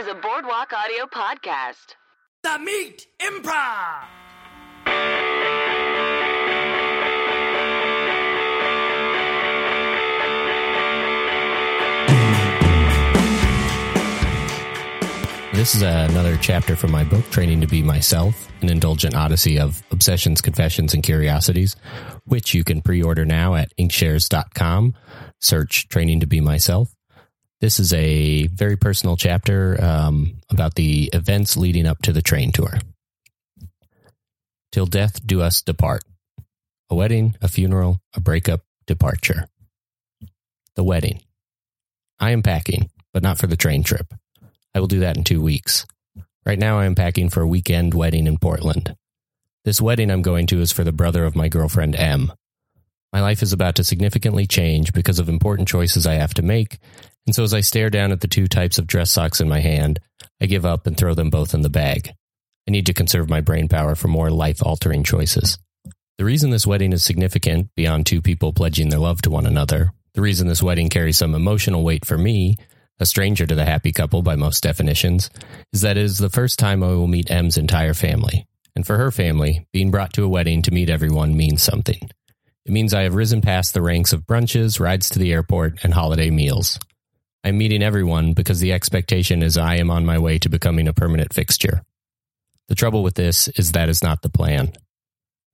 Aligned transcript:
is 0.00 0.06
a 0.06 0.14
Boardwalk 0.14 0.72
Audio 0.72 1.04
podcast. 1.04 1.94
The 2.42 2.58
Meat 2.58 3.06
Improv. 3.20 4.06
This 15.52 15.74
is 15.74 15.82
another 15.82 16.38
chapter 16.38 16.76
from 16.76 16.92
my 16.92 17.04
book, 17.04 17.28
Training 17.28 17.60
to 17.60 17.66
Be 17.66 17.82
Myself, 17.82 18.48
an 18.62 18.70
indulgent 18.70 19.14
odyssey 19.14 19.58
of 19.58 19.82
obsessions, 19.90 20.40
confessions, 20.40 20.94
and 20.94 21.02
curiosities, 21.02 21.76
which 22.24 22.54
you 22.54 22.64
can 22.64 22.80
pre 22.80 23.02
order 23.02 23.26
now 23.26 23.54
at 23.54 23.76
inkshares.com. 23.76 24.94
Search 25.40 25.88
Training 25.88 26.20
to 26.20 26.26
Be 26.26 26.40
Myself. 26.40 26.94
This 27.60 27.78
is 27.78 27.92
a 27.92 28.46
very 28.46 28.76
personal 28.76 29.18
chapter 29.18 29.76
um, 29.84 30.36
about 30.50 30.74
the 30.76 31.10
events 31.12 31.58
leading 31.58 31.86
up 31.86 32.00
to 32.02 32.12
the 32.12 32.22
train 32.22 32.52
tour. 32.52 32.78
Till 34.72 34.86
death 34.86 35.24
do 35.26 35.42
us 35.42 35.60
depart. 35.60 36.02
A 36.88 36.94
wedding, 36.94 37.36
a 37.42 37.48
funeral, 37.48 38.00
a 38.14 38.20
breakup, 38.20 38.62
departure. 38.86 39.46
The 40.74 40.84
wedding. 40.84 41.20
I 42.18 42.30
am 42.30 42.42
packing, 42.42 42.88
but 43.12 43.22
not 43.22 43.36
for 43.36 43.46
the 43.46 43.58
train 43.58 43.82
trip. 43.82 44.06
I 44.74 44.80
will 44.80 44.86
do 44.86 45.00
that 45.00 45.18
in 45.18 45.24
two 45.24 45.42
weeks. 45.42 45.86
Right 46.46 46.58
now, 46.58 46.78
I 46.78 46.86
am 46.86 46.94
packing 46.94 47.28
for 47.28 47.42
a 47.42 47.48
weekend 47.48 47.92
wedding 47.92 48.26
in 48.26 48.38
Portland. 48.38 48.96
This 49.66 49.82
wedding 49.82 50.10
I'm 50.10 50.22
going 50.22 50.46
to 50.46 50.62
is 50.62 50.72
for 50.72 50.84
the 50.84 50.92
brother 50.92 51.26
of 51.26 51.36
my 51.36 51.48
girlfriend, 51.48 51.94
M. 51.94 52.32
My 53.12 53.20
life 53.20 53.42
is 53.42 53.52
about 53.52 53.74
to 53.74 53.84
significantly 53.84 54.46
change 54.46 54.94
because 54.94 55.18
of 55.18 55.28
important 55.28 55.68
choices 55.68 56.06
I 56.06 56.14
have 56.14 56.32
to 56.34 56.42
make, 56.42 56.78
and 57.26 57.34
so 57.34 57.42
as 57.42 57.54
I 57.54 57.60
stare 57.60 57.90
down 57.90 58.12
at 58.12 58.20
the 58.20 58.28
two 58.28 58.46
types 58.46 58.78
of 58.78 58.86
dress 58.86 59.10
socks 59.10 59.40
in 59.40 59.48
my 59.48 59.60
hand, 59.60 60.00
I 60.40 60.46
give 60.46 60.64
up 60.64 60.86
and 60.86 60.96
throw 60.96 61.14
them 61.14 61.30
both 61.30 61.54
in 61.54 61.62
the 61.62 61.68
bag. 61.68 62.10
I 62.68 62.70
need 62.70 62.86
to 62.86 62.94
conserve 62.94 63.28
my 63.28 63.40
brain 63.40 63.68
power 63.68 63.94
for 63.94 64.08
more 64.08 64.30
life 64.30 64.62
altering 64.62 65.04
choices. 65.04 65.58
The 66.18 66.24
reason 66.24 66.50
this 66.50 66.66
wedding 66.66 66.92
is 66.92 67.02
significant, 67.02 67.68
beyond 67.76 68.06
two 68.06 68.20
people 68.20 68.52
pledging 68.52 68.90
their 68.90 68.98
love 68.98 69.22
to 69.22 69.30
one 69.30 69.46
another, 69.46 69.92
the 70.14 70.22
reason 70.22 70.48
this 70.48 70.62
wedding 70.62 70.88
carries 70.88 71.18
some 71.18 71.34
emotional 71.34 71.84
weight 71.84 72.04
for 72.04 72.18
me, 72.18 72.56
a 72.98 73.06
stranger 73.06 73.46
to 73.46 73.54
the 73.54 73.64
happy 73.64 73.92
couple 73.92 74.22
by 74.22 74.36
most 74.36 74.62
definitions, 74.62 75.30
is 75.72 75.82
that 75.82 75.96
it 75.96 76.04
is 76.04 76.18
the 76.18 76.28
first 76.28 76.58
time 76.58 76.82
I 76.82 76.88
will 76.88 77.06
meet 77.06 77.30
M's 77.30 77.56
entire 77.56 77.94
family. 77.94 78.46
And 78.74 78.86
for 78.86 78.96
her 78.98 79.10
family, 79.10 79.66
being 79.72 79.90
brought 79.90 80.12
to 80.14 80.24
a 80.24 80.28
wedding 80.28 80.62
to 80.62 80.72
meet 80.72 80.90
everyone 80.90 81.36
means 81.36 81.62
something. 81.62 82.10
It 82.66 82.72
means 82.72 82.92
I 82.92 83.04
have 83.04 83.14
risen 83.14 83.40
past 83.40 83.72
the 83.72 83.82
ranks 83.82 84.12
of 84.12 84.26
brunches, 84.26 84.80
rides 84.80 85.10
to 85.10 85.18
the 85.18 85.32
airport, 85.32 85.82
and 85.84 85.94
holiday 85.94 86.30
meals. 86.30 86.78
I'm 87.42 87.56
meeting 87.56 87.82
everyone 87.82 88.34
because 88.34 88.60
the 88.60 88.72
expectation 88.72 89.42
is 89.42 89.56
I 89.56 89.76
am 89.76 89.90
on 89.90 90.04
my 90.04 90.18
way 90.18 90.38
to 90.40 90.50
becoming 90.50 90.86
a 90.86 90.92
permanent 90.92 91.32
fixture. 91.32 91.82
The 92.68 92.74
trouble 92.74 93.02
with 93.02 93.14
this 93.14 93.48
is 93.48 93.72
that 93.72 93.88
is 93.88 94.02
not 94.02 94.20
the 94.20 94.28
plan. 94.28 94.72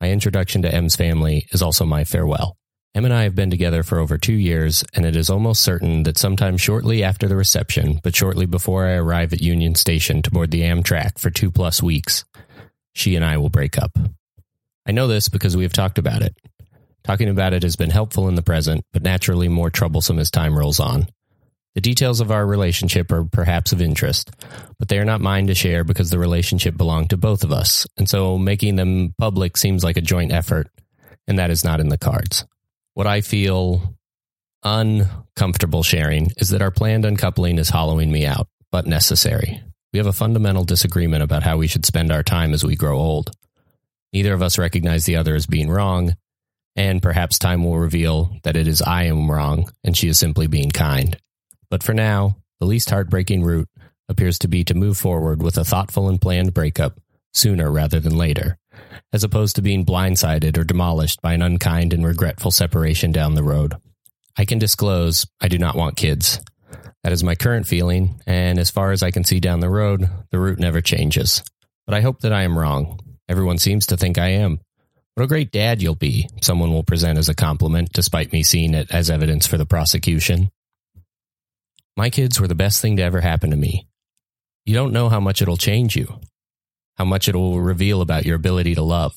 My 0.01 0.11
introduction 0.11 0.62
to 0.62 0.75
M's 0.75 0.97
family 0.97 1.47
is 1.53 1.62
also 1.62 1.84
my 1.84 2.03
farewell. 2.05 2.56
M 2.97 3.05
and 3.05 3.15
I 3.15 3.23
have 3.23 3.37
been 3.37 3.51
together 3.51 3.83
for 3.83 3.98
over 4.01 4.19
two 4.19 4.33
years, 4.33 4.83
and 4.95 5.05
it 5.05 5.15
is 5.15 5.31
almost 5.31 5.62
certain 5.62 6.03
that 6.05 6.19
sometime 6.19 6.56
shortly 6.56 7.05
after 7.05 7.28
the 7.28 7.37
reception, 7.37 8.00
but 8.03 8.17
shortly 8.17 8.47
before 8.47 8.87
I 8.87 8.95
arrive 8.95 9.33
at 9.33 9.41
Union 9.41 9.75
Station 9.75 10.23
to 10.23 10.31
board 10.31 10.50
the 10.50 10.62
Amtrak 10.62 11.19
for 11.19 11.31
two 11.31 11.50
plus 11.50 11.83
weeks, 11.83 12.25
she 12.95 13.15
and 13.15 13.25
I 13.25 13.37
will 13.37 13.50
break 13.50 13.78
up. 13.78 13.97
I 14.87 14.93
know 14.93 15.06
this 15.06 15.28
because 15.28 15.56
we 15.56 15.62
have 15.62 15.73
talked 15.73 15.98
about 15.98 16.23
it. 16.23 16.34
Talking 17.05 17.28
about 17.28 17.53
it 17.53 17.62
has 17.62 17.77
been 17.77 17.91
helpful 17.91 18.28
in 18.28 18.34
the 18.34 18.43
present, 18.43 18.84
but 18.93 19.03
naturally 19.03 19.48
more 19.48 19.71
troublesome 19.71 20.19
as 20.19 20.31
time 20.31 20.59
rolls 20.59 20.81
on. 20.81 21.06
The 21.77 21.82
details 21.82 22.22
of 22.22 22.30
our 22.30 22.46
relationship 22.46 23.12
are 23.12 23.27
perhaps 23.27 23.70
of 23.70 23.82
interest, 23.82 24.30
but 24.78 24.88
they 24.88 24.98
are 24.98 25.05
not 25.05 25.20
mine 25.20 25.46
to 25.48 25.55
share 25.55 25.84
because 25.84 26.08
the 26.08 26.19
relationship 26.19 26.74
belonged 26.74 27.10
to 27.10 27.19
both 27.19 27.44
of 27.44 27.52
us, 27.52 27.87
and 27.98 28.09
so 28.09 28.38
making 28.38 28.76
them 28.76 29.12
public 29.19 29.59
seems 29.59 29.84
like 29.84 29.98
a 29.98 30.00
joint 30.00 30.32
effort, 30.32 30.69
and 31.28 31.38
that 31.38 31.50
is 31.50 31.65
not 31.65 31.78
in 31.81 31.91
the 31.91 31.98
cards. 31.98 32.47
What 32.94 33.06
I 33.06 33.20
feel 33.20 33.94
uncomfortable 34.62 35.82
sharing 35.82 36.31
is 36.38 36.48
that 36.48 36.62
our 36.62 36.70
planned 36.70 37.04
uncoupling 37.04 37.59
is 37.59 37.69
hollowing 37.69 38.10
me 38.10 38.25
out, 38.25 38.48
but 38.72 38.86
necessary. 38.86 39.62
We 39.92 39.98
have 39.98 40.06
a 40.06 40.15
fundamental 40.15 40.65
disagreement 40.65 41.22
about 41.22 41.42
how 41.42 41.59
we 41.59 41.66
should 41.66 41.84
spend 41.84 42.10
our 42.10 42.22
time 42.22 42.54
as 42.54 42.65
we 42.65 42.75
grow 42.75 42.98
old. 42.98 43.32
Neither 44.15 44.32
of 44.32 44.41
us 44.41 44.56
recognize 44.56 45.04
the 45.04 45.16
other 45.16 45.34
as 45.34 45.44
being 45.44 45.69
wrong, 45.69 46.16
and 46.75 47.03
perhaps 47.03 47.38
time 47.38 47.65
will 47.65 47.76
reveal 47.76 48.34
that 48.44 48.56
it 48.56 48.66
is 48.66 48.81
I 48.81 49.03
am 49.03 49.31
wrong 49.31 49.70
and 49.84 49.94
she 49.94 50.09
is 50.09 50.19
simply 50.19 50.47
being 50.47 50.70
kind. 50.70 51.19
But 51.71 51.82
for 51.82 51.94
now, 51.94 52.37
the 52.60 52.66
least 52.66 52.91
heartbreaking 52.91 53.43
route 53.43 53.69
appears 54.09 54.38
to 54.41 54.49
be 54.49 54.65
to 54.65 54.75
move 54.75 54.99
forward 54.99 55.43
with 55.43 55.56
a 55.59 55.65
thoughtful 55.65 56.09
and 56.09 56.21
planned 56.21 56.54
breakup 56.54 57.00
sooner 57.32 57.71
rather 57.71 58.00
than 58.00 58.16
later 58.16 58.56
as 59.12 59.25
opposed 59.25 59.56
to 59.56 59.62
being 59.62 59.84
blindsided 59.84 60.56
or 60.59 60.65
demolished 60.65 61.22
by 61.22 61.32
an 61.32 61.43
unkind 61.43 61.93
and 61.93 62.04
regretful 62.04 62.50
separation 62.50 63.12
down 63.12 63.34
the 63.34 63.43
road. 63.43 63.75
I 64.37 64.44
can 64.44 64.59
disclose 64.59 65.27
I 65.41 65.49
do 65.49 65.59
not 65.59 65.77
want 65.77 65.97
kids. 65.97 66.41
That 67.03 67.12
is 67.12 67.22
my 67.22 67.34
current 67.34 67.66
feeling, 67.66 68.21
and 68.27 68.59
as 68.59 68.71
far 68.71 68.91
as 68.91 69.03
I 69.03 69.12
can 69.12 69.25
see 69.25 69.38
down 69.38 69.60
the 69.60 69.71
road, 69.71 70.09
the 70.31 70.41
route 70.41 70.59
never 70.59 70.81
changes. 70.81 71.43
But 71.87 71.94
I 71.94 72.00
hope 72.00 72.21
that 72.21 72.33
I 72.33 72.43
am 72.43 72.59
wrong. 72.59 73.00
Everyone 73.28 73.59
seems 73.59 73.87
to 73.87 73.97
think 73.97 74.19
I 74.19 74.28
am. 74.31 74.60
What 75.15 75.25
a 75.25 75.28
great 75.28 75.53
dad 75.53 75.81
you'll 75.81 75.94
be, 75.94 76.28
someone 76.43 76.72
will 76.72 76.83
present 76.83 77.19
as 77.19 77.28
a 77.28 77.34
compliment, 77.34 77.93
despite 77.93 78.33
me 78.33 78.43
seeing 78.43 78.75
it 78.75 78.91
as 78.91 79.09
evidence 79.09 79.47
for 79.47 79.56
the 79.56 79.65
prosecution. 79.65 80.50
My 81.97 82.11
kids 82.11 82.41
were 82.41 82.49
the 82.49 82.55
best 82.55 82.83
thing 82.83 82.97
to 82.97 83.03
ever 83.03 83.21
happen 83.21 83.51
to 83.51 83.57
me. 83.57 83.87
You 84.65 84.75
don't 84.75 84.93
know 84.93 85.09
how 85.09 85.21
much 85.21 85.41
it'll 85.41 85.57
change 85.57 85.97
you 85.97 86.21
how 86.97 87.05
much 87.05 87.29
it 87.29 87.37
will 87.37 87.61
reveal 87.61 88.01
about 88.01 88.25
your 88.25 88.37
ability 88.37 88.75
to 88.75 88.83
love. 88.83 89.15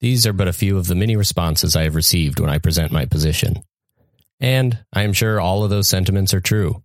These 0.00 0.26
are 0.26 0.32
but 0.32 0.48
a 0.48 0.52
few 0.52 0.76
of 0.76 0.86
the 0.86 0.94
many 0.94 1.16
responses 1.16 1.76
I 1.76 1.84
have 1.84 1.94
received 1.94 2.40
when 2.40 2.50
I 2.50 2.58
present 2.58 2.92
my 2.92 3.04
position. 3.04 3.62
And 4.40 4.78
I 4.92 5.02
am 5.02 5.12
sure 5.12 5.40
all 5.40 5.62
of 5.62 5.70
those 5.70 5.88
sentiments 5.88 6.34
are 6.34 6.40
true. 6.40 6.82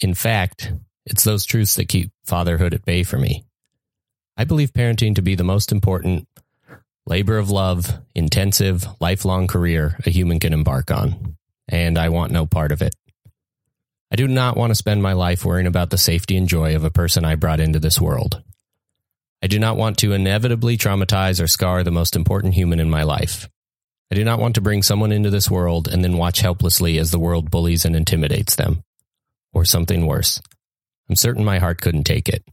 In 0.00 0.14
fact, 0.14 0.72
it's 1.06 1.24
those 1.24 1.44
truths 1.44 1.76
that 1.76 1.88
keep 1.88 2.12
fatherhood 2.26 2.74
at 2.74 2.84
bay 2.84 3.02
for 3.02 3.18
me. 3.18 3.44
I 4.36 4.44
believe 4.44 4.72
parenting 4.72 5.14
to 5.16 5.22
be 5.22 5.34
the 5.34 5.44
most 5.44 5.72
important 5.72 6.28
labor 7.06 7.38
of 7.38 7.50
love, 7.50 7.90
intensive, 8.14 8.86
lifelong 9.00 9.46
career 9.46 9.96
a 10.06 10.10
human 10.10 10.38
can 10.38 10.52
embark 10.52 10.90
on, 10.90 11.36
and 11.68 11.98
I 11.98 12.08
want 12.08 12.32
no 12.32 12.46
part 12.46 12.72
of 12.72 12.82
it. 12.82 12.94
I 14.12 14.16
do 14.16 14.26
not 14.26 14.56
want 14.56 14.70
to 14.70 14.74
spend 14.74 15.02
my 15.02 15.12
life 15.12 15.44
worrying 15.44 15.68
about 15.68 15.90
the 15.90 15.98
safety 15.98 16.36
and 16.36 16.48
joy 16.48 16.74
of 16.74 16.84
a 16.84 16.90
person 16.90 17.24
I 17.24 17.36
brought 17.36 17.60
into 17.60 17.78
this 17.78 18.00
world. 18.00 18.42
I 19.42 19.46
do 19.46 19.58
not 19.58 19.76
want 19.76 19.98
to 19.98 20.12
inevitably 20.12 20.76
traumatize 20.76 21.42
or 21.42 21.46
scar 21.46 21.82
the 21.84 21.90
most 21.90 22.16
important 22.16 22.54
human 22.54 22.80
in 22.80 22.90
my 22.90 23.04
life. 23.04 23.48
I 24.10 24.16
do 24.16 24.24
not 24.24 24.40
want 24.40 24.56
to 24.56 24.60
bring 24.60 24.82
someone 24.82 25.12
into 25.12 25.30
this 25.30 25.48
world 25.48 25.86
and 25.86 26.02
then 26.02 26.16
watch 26.16 26.40
helplessly 26.40 26.98
as 26.98 27.12
the 27.12 27.20
world 27.20 27.50
bullies 27.50 27.84
and 27.84 27.94
intimidates 27.94 28.56
them. 28.56 28.82
Or 29.52 29.64
something 29.64 30.06
worse. 30.06 30.40
I'm 31.08 31.16
certain 31.16 31.44
my 31.44 31.58
heart 31.58 31.80
couldn't 31.80 32.04
take 32.04 32.28
it. 32.28 32.44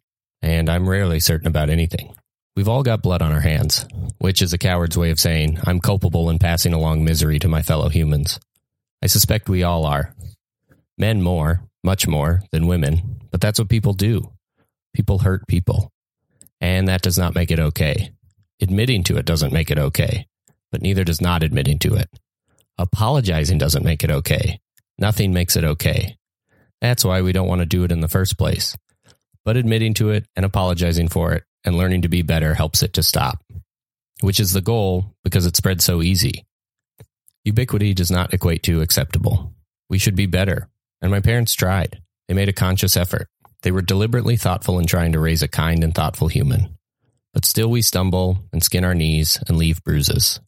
And 0.41 0.69
I'm 0.69 0.87
rarely 0.87 1.19
certain 1.19 1.47
about 1.47 1.71
anything. 1.71 2.13
We've 2.55 2.69
all 2.69 2.83
got 2.83 3.01
blood 3.01 3.21
on 3.21 3.31
our 3.31 3.41
hands, 3.41 3.85
which 4.19 4.41
is 4.41 4.53
a 4.53 4.57
coward's 4.57 4.97
way 4.97 5.09
of 5.09 5.19
saying 5.19 5.59
I'm 5.65 5.79
culpable 5.79 6.29
in 6.29 6.39
passing 6.39 6.73
along 6.73 7.03
misery 7.03 7.39
to 7.39 7.47
my 7.47 7.63
fellow 7.63 7.89
humans. 7.89 8.39
I 9.03 9.07
suspect 9.07 9.49
we 9.49 9.63
all 9.63 9.85
are. 9.85 10.13
Men 10.97 11.21
more, 11.21 11.61
much 11.83 12.07
more, 12.07 12.41
than 12.51 12.67
women, 12.67 13.19
but 13.31 13.41
that's 13.41 13.59
what 13.59 13.69
people 13.69 13.93
do. 13.93 14.31
People 14.93 15.19
hurt 15.19 15.47
people. 15.47 15.91
And 16.59 16.87
that 16.87 17.01
does 17.01 17.17
not 17.17 17.35
make 17.35 17.51
it 17.51 17.59
okay. 17.59 18.11
Admitting 18.61 19.03
to 19.03 19.17
it 19.17 19.25
doesn't 19.25 19.53
make 19.53 19.69
it 19.69 19.77
okay, 19.77 20.27
but 20.71 20.81
neither 20.81 21.03
does 21.03 21.21
not 21.21 21.43
admitting 21.43 21.77
to 21.79 21.95
it. 21.95 22.09
Apologizing 22.79 23.59
doesn't 23.59 23.85
make 23.85 24.03
it 24.03 24.09
okay. 24.09 24.59
Nothing 24.97 25.33
makes 25.33 25.55
it 25.55 25.63
okay. 25.63 26.17
That's 26.81 27.05
why 27.05 27.21
we 27.21 27.31
don't 27.31 27.47
want 27.47 27.59
to 27.59 27.65
do 27.65 27.83
it 27.83 27.91
in 27.91 28.01
the 28.01 28.07
first 28.07 28.37
place. 28.37 28.75
But 29.45 29.57
admitting 29.57 29.93
to 29.95 30.09
it 30.09 30.25
and 30.35 30.45
apologizing 30.45 31.09
for 31.09 31.33
it 31.33 31.43
and 31.63 31.77
learning 31.77 32.03
to 32.03 32.09
be 32.09 32.21
better 32.21 32.53
helps 32.53 32.81
it 32.81 32.93
to 32.93 33.03
stop, 33.03 33.43
which 34.21 34.39
is 34.39 34.53
the 34.53 34.61
goal 34.61 35.13
because 35.23 35.45
it 35.45 35.55
spreads 35.55 35.83
so 35.83 36.01
easy. 36.01 36.45
Ubiquity 37.45 37.93
does 37.93 38.11
not 38.11 38.33
equate 38.33 38.63
to 38.63 38.81
acceptable. 38.81 39.53
We 39.89 39.99
should 39.99 40.15
be 40.15 40.25
better. 40.25 40.69
And 41.01 41.11
my 41.11 41.19
parents 41.19 41.53
tried. 41.53 42.01
They 42.27 42.33
made 42.33 42.49
a 42.49 42.53
conscious 42.53 42.97
effort. 42.97 43.27
They 43.61 43.71
were 43.71 43.81
deliberately 43.81 44.37
thoughtful 44.37 44.79
in 44.79 44.85
trying 44.85 45.13
to 45.13 45.19
raise 45.19 45.41
a 45.41 45.47
kind 45.47 45.83
and 45.83 45.93
thoughtful 45.93 46.27
human. 46.27 46.77
But 47.33 47.45
still, 47.45 47.69
we 47.69 47.81
stumble 47.81 48.39
and 48.51 48.63
skin 48.63 48.83
our 48.83 48.95
knees 48.95 49.39
and 49.47 49.57
leave 49.57 49.83
bruises. 49.83 50.39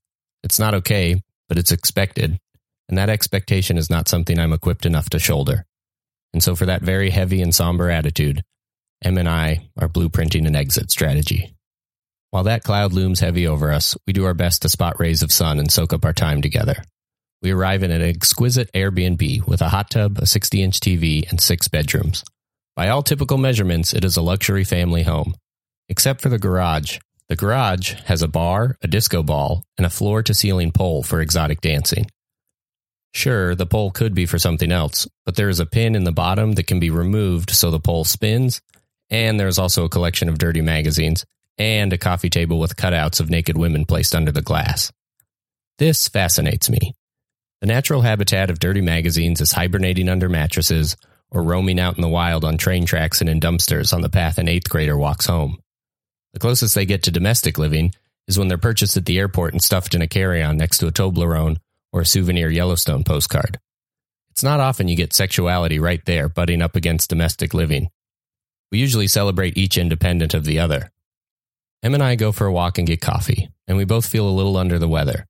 It's 0.44 0.60
not 0.60 0.74
okay, 0.76 1.22
but 1.48 1.58
it's 1.58 1.72
expected. 1.72 2.40
And 2.88 2.98
that 2.98 3.10
expectation 3.10 3.78
is 3.78 3.90
not 3.90 4.08
something 4.08 4.40
I'm 4.40 4.54
equipped 4.54 4.86
enough 4.86 5.10
to 5.12 5.20
shoulder. 5.20 5.66
And 6.34 6.44
so, 6.44 6.56
for 6.56 6.66
that 6.66 6.82
very 6.82 7.10
heavy 7.10 7.42
and 7.42 7.54
somber 7.54 7.90
attitude, 7.90 8.44
M 9.04 9.18
and 9.18 9.30
I 9.30 9.70
are 9.78 9.88
blueprinting 9.88 10.48
an 10.48 10.56
exit 10.56 10.92
strategy. 10.92 11.56
While 12.32 12.44
that 12.44 12.64
cloud 12.64 12.94
looms 12.94 13.20
heavy 13.20 13.48
over 13.48 13.72
us, 13.72 13.98
we 14.06 14.14
do 14.14 14.26
our 14.26 14.34
best 14.34 14.62
to 14.62 14.70
spot 14.70 15.00
rays 15.00 15.24
of 15.24 15.32
sun 15.32 15.60
and 15.60 15.72
soak 15.72 15.94
up 15.94 16.06
our 16.06 16.14
time 16.14 16.42
together. 16.42 16.84
We 17.42 17.52
arrive 17.52 17.84
in 17.84 17.92
an 17.92 18.02
exquisite 18.02 18.70
Airbnb 18.74 19.48
with 19.48 19.62
a 19.62 19.70
hot 19.70 19.90
tub, 19.90 20.18
a 20.20 20.26
60 20.26 20.62
inch 20.62 20.80
TV, 20.80 21.30
and 21.30 21.40
six 21.40 21.68
bedrooms. 21.68 22.24
By 22.76 22.90
all 22.90 23.02
typical 23.02 23.38
measurements, 23.38 23.94
it 23.94 24.04
is 24.04 24.18
a 24.18 24.22
luxury 24.22 24.64
family 24.64 25.04
home, 25.04 25.36
except 25.88 26.22
for 26.22 26.30
the 26.30 26.40
garage. 26.40 27.00
The 27.30 27.36
garage 27.36 27.94
has 28.06 28.22
a 28.22 28.28
bar, 28.28 28.76
a 28.82 28.88
disco 28.88 29.24
ball, 29.24 29.64
and 29.78 29.86
a 29.86 29.90
floor 29.90 30.22
to 30.24 30.34
ceiling 30.34 30.72
pole 30.72 31.04
for 31.04 31.22
exotic 31.22 31.62
dancing. 31.62 32.08
Sure, 33.14 33.56
the 33.56 33.66
pole 33.66 33.92
could 33.92 34.14
be 34.14 34.26
for 34.26 34.38
something 34.38 34.72
else, 34.72 35.08
but 35.26 35.36
there 35.36 35.50
is 35.50 35.60
a 35.60 35.66
pin 35.66 35.96
in 35.96 36.04
the 36.04 36.12
bottom 36.12 36.54
that 36.54 36.68
can 36.68 36.80
be 36.80 36.90
removed 36.90 37.52
so 37.52 37.72
the 37.72 37.80
pole 37.80 38.04
spins, 38.04 38.62
and 39.10 39.40
there 39.40 39.48
is 39.48 39.58
also 39.58 39.86
a 39.86 39.90
collection 39.90 40.30
of 40.30 40.38
dirty 40.38 40.62
magazines 40.62 41.26
and 41.58 41.92
a 41.92 41.98
coffee 41.98 42.30
table 42.30 42.60
with 42.60 42.76
cutouts 42.76 43.20
of 43.20 43.30
naked 43.30 43.58
women 43.58 43.86
placed 43.86 44.16
under 44.16 44.32
the 44.32 44.42
glass. 44.42 44.92
This 45.78 46.08
fascinates 46.08 46.70
me. 46.70 46.94
The 47.62 47.68
natural 47.68 48.02
habitat 48.02 48.50
of 48.50 48.60
dirty 48.60 48.80
magazines 48.80 49.42
is 49.42 49.52
hibernating 49.52 50.08
under 50.08 50.30
mattresses 50.30 50.96
or 51.30 51.44
roaming 51.44 51.80
out 51.80 51.98
in 51.98 52.02
the 52.02 52.08
wild 52.08 52.46
on 52.46 52.58
train 52.58 52.86
tracks 52.86 53.20
and 53.20 53.30
in 53.30 53.42
dumpsters 53.42 53.94
on 53.94 54.02
the 54.02 54.10
path 54.10 54.38
an 54.38 54.48
eighth 54.48 54.70
grader 54.70 54.98
walks 54.98 55.26
home. 55.26 55.60
The 56.34 56.40
closest 56.40 56.74
they 56.74 56.86
get 56.86 57.04
to 57.04 57.12
domestic 57.12 57.58
living 57.58 57.94
is 58.28 58.40
when 58.40 58.48
they're 58.48 58.58
purchased 58.58 58.96
at 58.96 59.06
the 59.06 59.20
airport 59.20 59.54
and 59.54 59.62
stuffed 59.62 59.94
in 59.94 60.02
a 60.02 60.08
carry 60.08 60.42
on 60.42 60.56
next 60.56 60.78
to 60.78 60.88
a 60.88 60.92
Toblerone 60.92 61.58
or 61.92 62.02
a 62.02 62.06
souvenir 62.06 62.50
Yellowstone 62.50 63.04
postcard. 63.04 63.60
It's 64.32 64.44
not 64.44 64.62
often 64.62 64.88
you 64.88 64.96
get 64.96 65.12
sexuality 65.12 65.80
right 65.80 66.04
there 66.06 66.30
butting 66.30 66.62
up 66.62 66.78
against 66.78 67.10
domestic 67.10 67.54
living. 67.54 67.90
We 68.72 68.80
usually 68.80 69.08
celebrate 69.08 69.58
each 69.58 69.78
independent 69.78 70.34
of 70.34 70.46
the 70.46 70.60
other. 70.60 70.92
Em 71.84 71.94
and 71.94 72.04
I 72.04 72.16
go 72.16 72.32
for 72.32 72.46
a 72.46 72.54
walk 72.54 72.78
and 72.78 72.88
get 72.88 73.02
coffee, 73.02 73.50
and 73.68 73.76
we 73.76 73.84
both 73.84 74.06
feel 74.06 74.30
a 74.30 74.32
little 74.32 74.56
under 74.56 74.80
the 74.80 74.88
weather. 74.88 75.26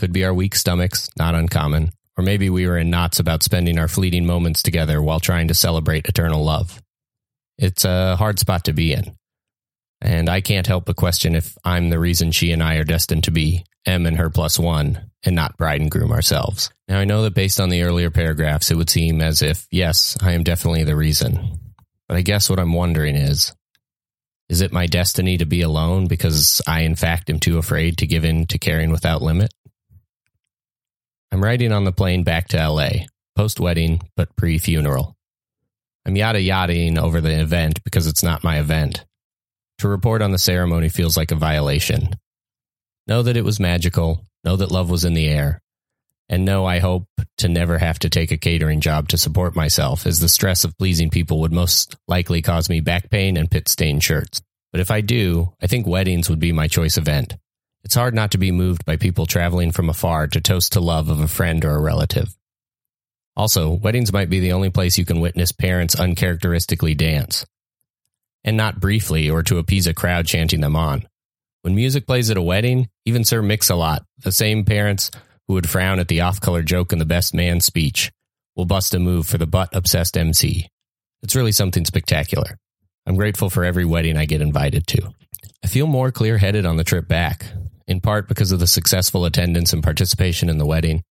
Could 0.00 0.14
be 0.14 0.24
our 0.24 0.32
weak 0.32 0.54
stomachs, 0.54 1.10
not 1.18 1.34
uncommon, 1.34 1.92
or 2.16 2.24
maybe 2.24 2.48
we 2.48 2.66
were 2.66 2.78
in 2.78 2.88
knots 2.88 3.20
about 3.20 3.42
spending 3.42 3.78
our 3.78 3.86
fleeting 3.86 4.24
moments 4.24 4.62
together 4.62 5.02
while 5.02 5.20
trying 5.20 5.48
to 5.48 5.54
celebrate 5.54 6.08
eternal 6.08 6.42
love. 6.42 6.80
It's 7.58 7.84
a 7.84 8.16
hard 8.16 8.38
spot 8.38 8.64
to 8.64 8.72
be 8.72 8.94
in. 8.94 9.14
And 10.00 10.30
I 10.30 10.40
can't 10.40 10.66
help 10.66 10.86
but 10.86 10.96
question 10.96 11.34
if 11.34 11.54
I'm 11.66 11.90
the 11.90 11.98
reason 11.98 12.32
she 12.32 12.50
and 12.50 12.62
I 12.62 12.76
are 12.76 12.84
destined 12.84 13.24
to 13.24 13.30
be 13.30 13.66
M 13.84 14.06
and 14.06 14.16
her 14.16 14.30
plus 14.30 14.58
one 14.58 15.10
and 15.22 15.36
not 15.36 15.58
bride 15.58 15.82
and 15.82 15.90
groom 15.90 16.12
ourselves. 16.12 16.70
Now, 16.88 16.98
I 16.98 17.04
know 17.04 17.24
that 17.24 17.34
based 17.34 17.60
on 17.60 17.68
the 17.68 17.82
earlier 17.82 18.10
paragraphs, 18.10 18.70
it 18.70 18.76
would 18.76 18.88
seem 18.88 19.20
as 19.20 19.42
if, 19.42 19.66
yes, 19.70 20.16
I 20.22 20.32
am 20.32 20.44
definitely 20.44 20.84
the 20.84 20.96
reason. 20.96 21.60
But 22.08 22.16
I 22.16 22.22
guess 22.22 22.48
what 22.48 22.58
I'm 22.58 22.72
wondering 22.72 23.16
is, 23.16 23.54
is 24.48 24.62
it 24.62 24.72
my 24.72 24.86
destiny 24.86 25.36
to 25.36 25.44
be 25.44 25.60
alone 25.60 26.06
because 26.06 26.62
I, 26.66 26.80
in 26.80 26.96
fact, 26.96 27.28
am 27.28 27.38
too 27.38 27.58
afraid 27.58 27.98
to 27.98 28.06
give 28.06 28.24
in 28.24 28.46
to 28.46 28.58
caring 28.58 28.90
without 28.90 29.20
limit? 29.20 29.52
I'm 31.32 31.42
riding 31.42 31.72
on 31.72 31.84
the 31.84 31.92
plane 31.92 32.24
back 32.24 32.48
to 32.48 32.68
LA, 32.68 33.06
post 33.36 33.60
wedding, 33.60 34.00
but 34.16 34.34
pre 34.36 34.58
funeral. 34.58 35.16
I'm 36.04 36.16
yada 36.16 36.40
yadaing 36.40 36.98
over 36.98 37.20
the 37.20 37.40
event 37.40 37.84
because 37.84 38.06
it's 38.06 38.22
not 38.22 38.42
my 38.42 38.58
event. 38.58 39.04
To 39.78 39.88
report 39.88 40.22
on 40.22 40.32
the 40.32 40.38
ceremony 40.38 40.88
feels 40.88 41.16
like 41.16 41.30
a 41.30 41.36
violation. 41.36 42.10
Know 43.06 43.22
that 43.22 43.36
it 43.36 43.44
was 43.44 43.60
magical, 43.60 44.24
know 44.44 44.56
that 44.56 44.72
love 44.72 44.90
was 44.90 45.04
in 45.04 45.14
the 45.14 45.28
air, 45.28 45.60
and 46.28 46.44
know 46.44 46.66
I 46.66 46.78
hope 46.78 47.06
to 47.38 47.48
never 47.48 47.78
have 47.78 47.98
to 48.00 48.10
take 48.10 48.32
a 48.32 48.36
catering 48.36 48.80
job 48.80 49.08
to 49.08 49.18
support 49.18 49.56
myself, 49.56 50.06
as 50.06 50.20
the 50.20 50.28
stress 50.28 50.64
of 50.64 50.76
pleasing 50.78 51.10
people 51.10 51.40
would 51.40 51.52
most 51.52 51.96
likely 52.08 52.42
cause 52.42 52.68
me 52.68 52.80
back 52.80 53.08
pain 53.08 53.36
and 53.36 53.50
pit 53.50 53.68
stained 53.68 54.02
shirts. 54.02 54.40
But 54.72 54.80
if 54.80 54.90
I 54.90 55.00
do, 55.00 55.52
I 55.62 55.66
think 55.66 55.86
weddings 55.86 56.28
would 56.28 56.38
be 56.40 56.52
my 56.52 56.68
choice 56.68 56.96
event. 56.96 57.36
It's 57.82 57.94
hard 57.94 58.14
not 58.14 58.32
to 58.32 58.38
be 58.38 58.52
moved 58.52 58.84
by 58.84 58.96
people 58.96 59.26
traveling 59.26 59.72
from 59.72 59.88
afar 59.88 60.26
to 60.28 60.40
toast 60.40 60.72
to 60.72 60.80
love 60.80 61.08
of 61.08 61.20
a 61.20 61.28
friend 61.28 61.64
or 61.64 61.74
a 61.74 61.80
relative. 61.80 62.36
Also, 63.36 63.72
weddings 63.72 64.12
might 64.12 64.28
be 64.28 64.40
the 64.40 64.52
only 64.52 64.70
place 64.70 64.98
you 64.98 65.04
can 65.04 65.20
witness 65.20 65.52
parents 65.52 65.98
uncharacteristically 65.98 66.94
dance. 66.94 67.46
And 68.44 68.56
not 68.56 68.80
briefly 68.80 69.30
or 69.30 69.42
to 69.44 69.58
appease 69.58 69.86
a 69.86 69.94
crowd 69.94 70.26
chanting 70.26 70.60
them 70.60 70.76
on. 70.76 71.06
When 71.62 71.74
music 71.74 72.06
plays 72.06 72.30
at 72.30 72.36
a 72.36 72.42
wedding, 72.42 72.88
even 73.04 73.24
Sir 73.24 73.42
Mix-a-Lot, 73.42 74.04
the 74.18 74.32
same 74.32 74.64
parents 74.64 75.10
who 75.46 75.54
would 75.54 75.68
frown 75.68 75.98
at 75.98 76.08
the 76.08 76.22
off-color 76.22 76.62
joke 76.62 76.92
in 76.92 76.98
the 76.98 77.04
best 77.04 77.34
man 77.34 77.60
speech, 77.60 78.10
will 78.56 78.66
bust 78.66 78.94
a 78.94 78.98
move 78.98 79.26
for 79.26 79.38
the 79.38 79.46
butt-obsessed 79.46 80.16
MC. 80.16 80.68
It's 81.22 81.36
really 81.36 81.52
something 81.52 81.84
spectacular. 81.84 82.56
I'm 83.06 83.16
grateful 83.16 83.50
for 83.50 83.64
every 83.64 83.84
wedding 83.84 84.16
I 84.16 84.26
get 84.26 84.42
invited 84.42 84.86
to. 84.88 85.12
I 85.62 85.66
feel 85.66 85.86
more 85.86 86.10
clear 86.10 86.38
headed 86.38 86.64
on 86.64 86.76
the 86.76 86.84
trip 86.84 87.08
back, 87.08 87.46
in 87.90 88.00
part 88.00 88.28
because 88.28 88.52
of 88.52 88.60
the 88.60 88.68
successful 88.68 89.24
attendance 89.24 89.72
and 89.72 89.82
participation 89.82 90.48
in 90.48 90.58
the 90.58 90.64
wedding, 90.64 91.02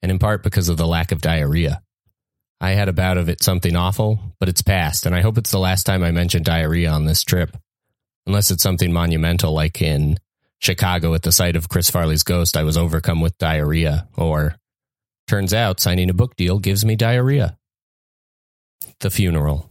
and 0.00 0.12
in 0.12 0.18
part 0.20 0.44
because 0.44 0.68
of 0.68 0.76
the 0.76 0.86
lack 0.86 1.10
of 1.10 1.20
diarrhea. 1.20 1.82
I 2.60 2.70
had 2.70 2.88
a 2.88 2.92
bout 2.92 3.18
of 3.18 3.28
it 3.28 3.42
something 3.42 3.74
awful, 3.74 4.20
but 4.38 4.48
it's 4.48 4.62
past, 4.62 5.06
and 5.06 5.14
I 5.14 5.22
hope 5.22 5.38
it's 5.38 5.50
the 5.50 5.58
last 5.58 5.86
time 5.86 6.04
I 6.04 6.12
mention 6.12 6.44
diarrhea 6.44 6.88
on 6.88 7.04
this 7.04 7.24
trip. 7.24 7.56
Unless 8.26 8.52
it's 8.52 8.62
something 8.62 8.92
monumental 8.92 9.52
like 9.52 9.82
in 9.82 10.18
Chicago 10.60 11.14
at 11.14 11.22
the 11.22 11.32
site 11.32 11.56
of 11.56 11.68
Chris 11.68 11.90
Farley's 11.90 12.22
ghost, 12.22 12.56
I 12.56 12.62
was 12.62 12.76
overcome 12.76 13.20
with 13.20 13.36
diarrhea, 13.38 14.06
or 14.16 14.54
turns 15.26 15.52
out 15.52 15.80
signing 15.80 16.10
a 16.10 16.14
book 16.14 16.36
deal 16.36 16.60
gives 16.60 16.84
me 16.84 16.94
diarrhea. 16.94 17.58
The 19.00 19.10
funeral. 19.10 19.68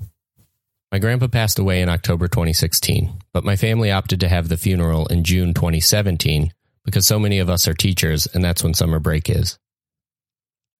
My 0.92 0.98
grandpa 0.98 1.28
passed 1.28 1.60
away 1.60 1.82
in 1.82 1.90
October 1.90 2.28
2016, 2.28 3.22
but 3.32 3.44
my 3.44 3.56
family 3.56 3.92
opted 3.92 4.20
to 4.22 4.28
have 4.28 4.50
the 4.50 4.58
funeral 4.58 5.06
in 5.06 5.24
June 5.24 5.54
2017 5.54 6.52
because 6.84 7.06
so 7.06 7.20
many 7.20 7.38
of 7.38 7.50
us 7.50 7.68
are 7.68 7.76
teachers 7.76 8.26
and 8.26 8.44
that's 8.44 8.64
when 8.64 8.74
summer 8.74 9.00
break 9.00 9.30
is. 9.30 9.60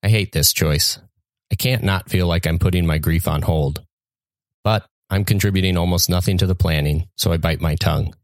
I 0.02 0.10
hate 0.10 0.32
this 0.32 0.52
choice. 0.52 0.98
I 1.52 1.56
can't 1.56 1.84
not 1.84 2.10
feel 2.10 2.26
like 2.26 2.48
I'm 2.48 2.58
putting 2.58 2.88
my 2.88 2.98
grief 2.98 3.28
on 3.28 3.44
hold. 3.44 3.84
But 4.64 4.84
I'm 5.12 5.26
contributing 5.26 5.78
almost 5.78 6.10
nothing 6.10 6.40
to 6.40 6.48
the 6.48 6.56
planning, 6.56 7.08
so 7.16 7.32
I 7.32 7.38
bite 7.38 7.62
my 7.62 7.76
tongue. 7.76 8.16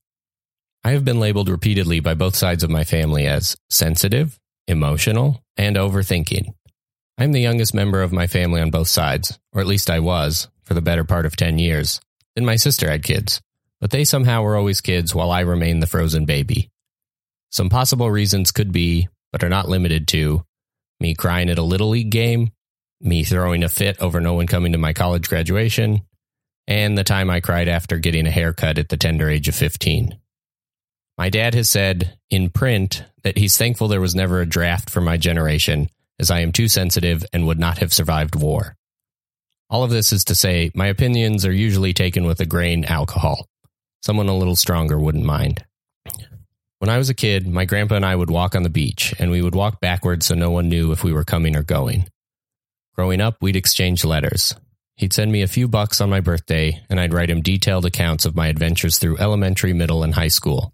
I 0.84 0.92
have 0.92 1.06
been 1.06 1.20
labeled 1.20 1.50
repeatedly 1.50 2.00
by 2.00 2.16
both 2.16 2.36
sides 2.36 2.64
of 2.64 2.72
my 2.72 2.84
family 2.84 3.28
as 3.28 3.56
sensitive, 3.70 4.40
emotional, 4.68 5.44
and 5.56 5.76
overthinking. 5.76 6.54
I'm 7.18 7.32
the 7.32 7.40
youngest 7.40 7.74
member 7.74 8.02
of 8.02 8.12
my 8.12 8.28
family 8.28 8.60
on 8.60 8.72
both 8.72 8.90
sides, 8.90 9.40
or 9.54 9.62
at 9.62 9.68
least 9.68 9.90
I 9.90 10.00
was, 10.00 10.50
for 10.66 10.74
the 10.74 10.82
better 10.82 11.06
part 11.06 11.26
of 11.26 11.38
10 11.38 11.60
years. 11.60 12.02
Then 12.36 12.46
my 12.46 12.58
sister 12.58 12.90
had 12.90 13.04
kids, 13.04 13.42
but 13.80 13.92
they 13.92 14.04
somehow 14.04 14.42
were 14.42 14.58
always 14.58 14.82
kids 14.82 15.16
while 15.16 15.32
I 15.32 15.42
remained 15.42 15.82
the 15.82 15.88
frozen 15.88 16.26
baby. 16.26 16.70
Some 17.52 17.70
possible 17.70 18.12
reasons 18.12 18.52
could 18.52 18.74
be, 18.74 19.08
but 19.32 19.44
are 19.44 19.50
not 19.50 19.70
limited 19.70 20.10
to, 20.10 20.44
me 21.00 21.16
crying 21.16 21.50
at 21.50 21.58
a 21.58 21.64
Little 21.64 21.90
League 21.90 22.10
game, 22.10 22.52
me 23.00 23.24
throwing 23.24 23.64
a 23.64 23.70
fit 23.70 24.02
over 24.02 24.20
no 24.20 24.34
one 24.34 24.48
coming 24.48 24.74
to 24.74 24.78
my 24.78 24.92
college 24.92 25.30
graduation, 25.30 26.02
and 26.68 26.98
the 26.98 27.04
time 27.06 27.30
I 27.30 27.40
cried 27.40 27.70
after 27.70 27.98
getting 27.98 28.28
a 28.28 28.32
haircut 28.32 28.78
at 28.78 28.90
the 28.90 28.98
tender 28.98 29.30
age 29.30 29.48
of 29.48 29.56
15. 29.56 30.18
My 31.18 31.30
dad 31.30 31.54
has 31.54 31.70
said 31.70 32.18
in 32.30 32.50
print 32.50 33.06
that 33.24 33.38
he's 33.38 33.58
thankful 33.58 33.88
there 33.88 34.02
was 34.02 34.16
never 34.16 34.42
a 34.42 34.46
draft 34.46 34.90
for 34.90 35.00
my 35.00 35.16
generation, 35.16 35.90
as 36.20 36.32
I 36.32 36.40
am 36.40 36.52
too 36.52 36.68
sensitive 36.68 37.26
and 37.34 37.46
would 37.48 37.60
not 37.60 37.80
have 37.80 37.94
survived 37.94 38.36
war. 38.36 38.76
All 39.70 39.84
of 39.84 39.90
this 39.90 40.14
is 40.14 40.24
to 40.26 40.36
say, 40.36 40.72
my 40.76 40.88
opinions 40.88 41.46
are 41.46 41.52
usually 41.52 41.94
taken 41.94 42.26
with 42.26 42.40
a 42.40 42.46
grain 42.46 42.86
alcohol. 42.86 43.48
Someone 44.04 44.30
a 44.30 44.38
little 44.38 44.56
stronger 44.56 45.00
wouldn't 45.00 45.26
mind. 45.26 45.66
When 46.80 46.90
I 46.90 46.98
was 46.98 47.10
a 47.10 47.16
kid, 47.16 47.48
my 47.48 47.66
grandpa 47.66 47.96
and 47.96 48.06
I 48.06 48.16
would 48.16 48.30
walk 48.30 48.54
on 48.54 48.64
the 48.64 48.70
beach, 48.70 49.16
and 49.18 49.32
we 49.32 49.42
would 49.42 49.56
walk 49.56 49.82
backwards 49.82 50.28
so 50.28 50.36
no 50.36 50.52
one 50.52 50.70
knew 50.70 50.92
if 50.92 51.04
we 51.04 51.14
were 51.14 51.24
coming 51.24 51.56
or 51.56 51.64
going. 51.64 52.08
Growing 52.94 53.22
up, 53.22 53.38
we'd 53.42 53.56
exchange 53.56 54.06
letters. 54.06 54.54
He'd 54.98 55.14
send 55.14 55.32
me 55.32 55.42
a 55.42 55.48
few 55.48 55.68
bucks 55.68 56.00
on 56.00 56.10
my 56.10 56.22
birthday, 56.22 56.82
and 56.90 57.00
I'd 57.00 57.14
write 57.14 57.30
him 57.30 57.42
detailed 57.42 57.86
accounts 57.86 58.26
of 58.26 58.36
my 58.36 58.48
adventures 58.48 58.98
through 58.98 59.18
elementary, 59.18 59.74
middle, 59.74 60.04
and 60.04 60.14
high 60.14 60.30
school. 60.30 60.74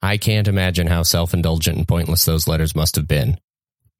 I 0.00 0.16
can't 0.16 0.48
imagine 0.48 0.86
how 0.86 1.02
self 1.02 1.34
indulgent 1.34 1.76
and 1.76 1.88
pointless 1.88 2.24
those 2.24 2.46
letters 2.46 2.76
must 2.76 2.96
have 2.96 3.08
been. 3.08 3.38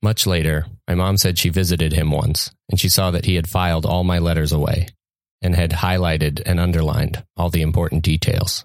Much 0.03 0.27
later, 0.27 0.67
my 0.87 0.95
mom 0.95 1.17
said 1.17 1.39
she 1.39 1.49
visited 1.49 1.93
him 1.93 2.11
once, 2.11 2.51
and 2.71 2.79
she 2.79 2.89
saw 2.89 3.11
that 3.11 3.25
he 3.25 3.35
had 3.35 3.49
filed 3.49 3.87
all 3.87 4.05
my 4.05 4.19
letters 4.19 4.53
away 4.53 4.87
and 5.43 5.55
had 5.55 5.71
highlighted 5.71 6.43
and 6.45 6.61
underlined 6.61 7.25
all 7.37 7.51
the 7.51 7.63
important 7.63 8.03
details. 8.03 8.65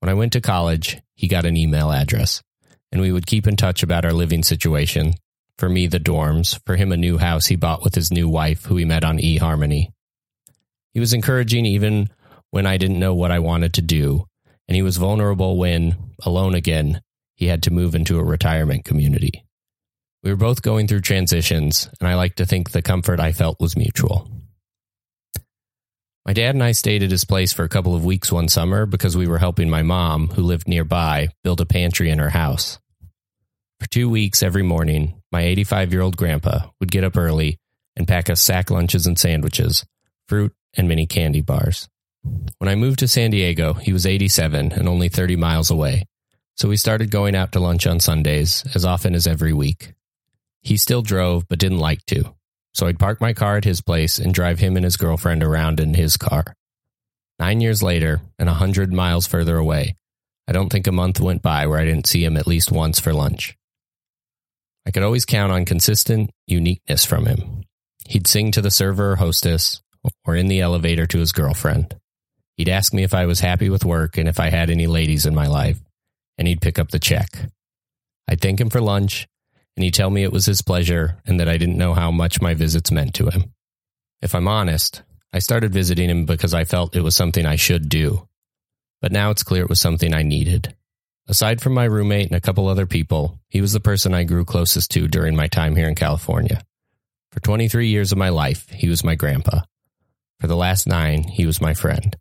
When 0.00 0.08
I 0.08 0.14
went 0.14 0.32
to 0.32 0.40
college, 0.40 1.00
he 1.14 1.28
got 1.28 1.46
an 1.46 1.56
email 1.56 1.92
address, 1.92 2.42
and 2.90 3.00
we 3.00 3.12
would 3.12 3.26
keep 3.26 3.46
in 3.46 3.56
touch 3.56 3.82
about 3.82 4.04
our 4.04 4.12
living 4.12 4.42
situation. 4.42 5.14
For 5.58 5.68
me, 5.68 5.86
the 5.86 6.00
dorms, 6.00 6.58
for 6.66 6.76
him, 6.76 6.92
a 6.92 6.96
new 6.96 7.18
house 7.18 7.46
he 7.46 7.56
bought 7.56 7.84
with 7.84 7.94
his 7.94 8.10
new 8.10 8.28
wife, 8.28 8.64
who 8.64 8.76
he 8.76 8.84
met 8.84 9.04
on 9.04 9.18
eHarmony. 9.18 9.88
He 10.92 11.00
was 11.00 11.12
encouraging 11.12 11.66
even 11.66 12.10
when 12.50 12.66
I 12.66 12.76
didn't 12.76 12.98
know 12.98 13.14
what 13.14 13.30
I 13.30 13.38
wanted 13.38 13.74
to 13.74 13.82
do, 13.82 14.26
and 14.68 14.76
he 14.76 14.82
was 14.82 14.96
vulnerable 14.96 15.56
when, 15.56 16.14
alone 16.24 16.54
again, 16.54 17.00
he 17.34 17.46
had 17.46 17.62
to 17.64 17.72
move 17.72 17.94
into 17.94 18.18
a 18.18 18.24
retirement 18.24 18.84
community. 18.84 19.44
We 20.22 20.30
were 20.30 20.36
both 20.36 20.62
going 20.62 20.86
through 20.86 21.00
transitions, 21.00 21.88
and 21.98 22.08
I 22.08 22.14
like 22.14 22.36
to 22.36 22.46
think 22.46 22.70
the 22.70 22.82
comfort 22.82 23.18
I 23.18 23.32
felt 23.32 23.60
was 23.60 23.76
mutual. 23.76 24.30
My 26.24 26.32
dad 26.32 26.54
and 26.54 26.62
I 26.62 26.70
stayed 26.72 27.02
at 27.02 27.10
his 27.10 27.24
place 27.24 27.52
for 27.52 27.64
a 27.64 27.68
couple 27.68 27.96
of 27.96 28.04
weeks 28.04 28.30
one 28.30 28.48
summer 28.48 28.86
because 28.86 29.16
we 29.16 29.26
were 29.26 29.38
helping 29.38 29.68
my 29.68 29.82
mom, 29.82 30.28
who 30.28 30.42
lived 30.42 30.68
nearby, 30.68 31.28
build 31.42 31.60
a 31.60 31.66
pantry 31.66 32.08
in 32.08 32.20
her 32.20 32.30
house. 32.30 32.78
For 33.80 33.88
two 33.88 34.08
weeks 34.08 34.44
every 34.44 34.62
morning, 34.62 35.20
my 35.32 35.42
85 35.42 35.92
year 35.92 36.02
old 36.02 36.16
grandpa 36.16 36.70
would 36.78 36.92
get 36.92 37.02
up 37.02 37.16
early 37.16 37.58
and 37.96 38.06
pack 38.06 38.30
us 38.30 38.40
sack 38.40 38.70
lunches 38.70 39.08
and 39.08 39.18
sandwiches, 39.18 39.84
fruit, 40.28 40.52
and 40.76 40.86
many 40.86 41.06
candy 41.06 41.40
bars. 41.40 41.88
When 42.58 42.68
I 42.68 42.76
moved 42.76 43.00
to 43.00 43.08
San 43.08 43.32
Diego, 43.32 43.72
he 43.72 43.92
was 43.92 44.06
87 44.06 44.70
and 44.70 44.88
only 44.88 45.08
30 45.08 45.34
miles 45.34 45.72
away, 45.72 46.04
so 46.54 46.68
we 46.68 46.76
started 46.76 47.10
going 47.10 47.34
out 47.34 47.50
to 47.52 47.60
lunch 47.60 47.88
on 47.88 47.98
Sundays 47.98 48.64
as 48.76 48.84
often 48.84 49.16
as 49.16 49.26
every 49.26 49.52
week. 49.52 49.94
He 50.62 50.76
still 50.76 51.02
drove, 51.02 51.48
but 51.48 51.58
didn't 51.58 51.78
like 51.78 52.04
to, 52.06 52.34
so 52.74 52.86
I'd 52.86 52.98
park 52.98 53.20
my 53.20 53.32
car 53.32 53.56
at 53.56 53.64
his 53.64 53.80
place 53.80 54.18
and 54.18 54.32
drive 54.32 54.60
him 54.60 54.76
and 54.76 54.84
his 54.84 54.96
girlfriend 54.96 55.42
around 55.42 55.80
in 55.80 55.94
his 55.94 56.16
car. 56.16 56.54
Nine 57.38 57.60
years 57.60 57.82
later, 57.82 58.20
and 58.38 58.48
a 58.48 58.54
hundred 58.54 58.92
miles 58.92 59.26
further 59.26 59.56
away, 59.56 59.96
I 60.46 60.52
don't 60.52 60.70
think 60.70 60.86
a 60.86 60.92
month 60.92 61.20
went 61.20 61.42
by 61.42 61.66
where 61.66 61.78
I 61.78 61.84
didn't 61.84 62.06
see 62.06 62.24
him 62.24 62.36
at 62.36 62.46
least 62.46 62.70
once 62.70 63.00
for 63.00 63.12
lunch. 63.12 63.56
I 64.86 64.90
could 64.90 65.02
always 65.02 65.24
count 65.24 65.52
on 65.52 65.64
consistent 65.64 66.30
uniqueness 66.46 67.04
from 67.04 67.26
him. 67.26 67.62
He'd 68.08 68.26
sing 68.26 68.50
to 68.52 68.60
the 68.60 68.70
server 68.70 69.12
or 69.12 69.16
hostess, 69.16 69.80
or 70.24 70.36
in 70.36 70.48
the 70.48 70.60
elevator 70.60 71.06
to 71.06 71.18
his 71.18 71.32
girlfriend. 71.32 71.96
He'd 72.56 72.68
ask 72.68 72.92
me 72.92 73.02
if 73.02 73.14
I 73.14 73.26
was 73.26 73.40
happy 73.40 73.70
with 73.70 73.84
work 73.84 74.18
and 74.18 74.28
if 74.28 74.38
I 74.38 74.50
had 74.50 74.70
any 74.70 74.86
ladies 74.86 75.26
in 75.26 75.34
my 75.34 75.46
life, 75.46 75.80
and 76.38 76.46
he'd 76.46 76.60
pick 76.60 76.78
up 76.78 76.90
the 76.90 76.98
check. 76.98 77.28
I'd 78.28 78.40
thank 78.40 78.60
him 78.60 78.70
for 78.70 78.80
lunch, 78.80 79.26
and 79.76 79.84
he'd 79.84 79.94
tell 79.94 80.10
me 80.10 80.22
it 80.22 80.32
was 80.32 80.46
his 80.46 80.62
pleasure 80.62 81.18
and 81.26 81.40
that 81.40 81.48
I 81.48 81.56
didn't 81.56 81.78
know 81.78 81.94
how 81.94 82.10
much 82.10 82.40
my 82.40 82.54
visits 82.54 82.90
meant 82.90 83.14
to 83.14 83.30
him. 83.30 83.52
If 84.20 84.34
I'm 84.34 84.48
honest, 84.48 85.02
I 85.32 85.38
started 85.38 85.72
visiting 85.72 86.10
him 86.10 86.26
because 86.26 86.54
I 86.54 86.64
felt 86.64 86.94
it 86.94 87.02
was 87.02 87.16
something 87.16 87.46
I 87.46 87.56
should 87.56 87.88
do. 87.88 88.28
But 89.00 89.12
now 89.12 89.30
it's 89.30 89.42
clear 89.42 89.62
it 89.62 89.68
was 89.68 89.80
something 89.80 90.12
I 90.12 90.22
needed. 90.22 90.74
Aside 91.28 91.60
from 91.60 91.74
my 91.74 91.84
roommate 91.84 92.26
and 92.26 92.36
a 92.36 92.40
couple 92.40 92.68
other 92.68 92.86
people, 92.86 93.40
he 93.48 93.60
was 93.60 93.72
the 93.72 93.80
person 93.80 94.12
I 94.12 94.24
grew 94.24 94.44
closest 94.44 94.90
to 94.92 95.08
during 95.08 95.34
my 95.34 95.46
time 95.46 95.74
here 95.74 95.88
in 95.88 95.94
California. 95.94 96.62
For 97.30 97.40
23 97.40 97.88
years 97.88 98.12
of 98.12 98.18
my 98.18 98.28
life, 98.28 98.68
he 98.68 98.88
was 98.88 99.04
my 99.04 99.14
grandpa. 99.14 99.60
For 100.40 100.48
the 100.48 100.56
last 100.56 100.86
nine, 100.86 101.22
he 101.22 101.46
was 101.46 101.60
my 101.60 101.72
friend. 101.72 102.16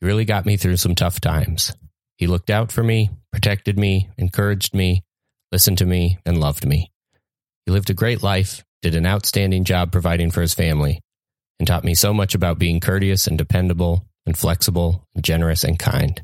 He 0.00 0.06
really 0.06 0.24
got 0.24 0.46
me 0.46 0.56
through 0.56 0.78
some 0.78 0.94
tough 0.94 1.20
times. 1.20 1.74
He 2.16 2.26
looked 2.26 2.50
out 2.50 2.72
for 2.72 2.82
me, 2.82 3.10
protected 3.30 3.78
me, 3.78 4.08
encouraged 4.18 4.74
me, 4.74 5.04
listened 5.52 5.78
to 5.78 5.86
me, 5.86 6.18
and 6.24 6.40
loved 6.40 6.66
me. 6.66 6.90
He 7.66 7.72
lived 7.72 7.90
a 7.90 7.94
great 7.94 8.22
life, 8.22 8.64
did 8.82 8.94
an 8.94 9.06
outstanding 9.06 9.64
job 9.64 9.92
providing 9.92 10.30
for 10.30 10.40
his 10.40 10.54
family, 10.54 11.00
and 11.58 11.66
taught 11.66 11.84
me 11.84 11.94
so 11.94 12.14
much 12.14 12.34
about 12.34 12.58
being 12.58 12.80
courteous 12.80 13.26
and 13.26 13.36
dependable 13.36 14.06
and 14.26 14.36
flexible 14.36 15.06
and 15.14 15.24
generous 15.24 15.64
and 15.64 15.78
kind. 15.78 16.22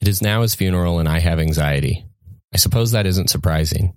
It 0.00 0.08
is 0.08 0.20
now 0.20 0.42
his 0.42 0.54
funeral 0.54 0.98
and 0.98 1.08
I 1.08 1.20
have 1.20 1.38
anxiety. 1.38 2.04
I 2.52 2.58
suppose 2.58 2.90
that 2.90 3.06
isn't 3.06 3.30
surprising. 3.30 3.96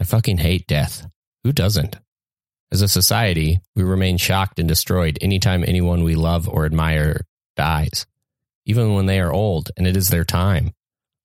I 0.00 0.04
fucking 0.04 0.38
hate 0.38 0.66
death. 0.66 1.06
Who 1.44 1.52
doesn't? 1.52 1.96
As 2.72 2.80
a 2.80 2.88
society, 2.88 3.60
we 3.76 3.82
remain 3.82 4.16
shocked 4.16 4.58
and 4.58 4.66
destroyed 4.66 5.18
anytime 5.20 5.62
anyone 5.62 6.02
we 6.02 6.14
love 6.14 6.48
or 6.48 6.64
admire 6.64 7.26
dies, 7.54 8.06
even 8.64 8.94
when 8.94 9.06
they 9.06 9.20
are 9.20 9.32
old 9.32 9.70
and 9.76 9.86
it 9.86 9.96
is 9.96 10.08
their 10.08 10.24
time, 10.24 10.72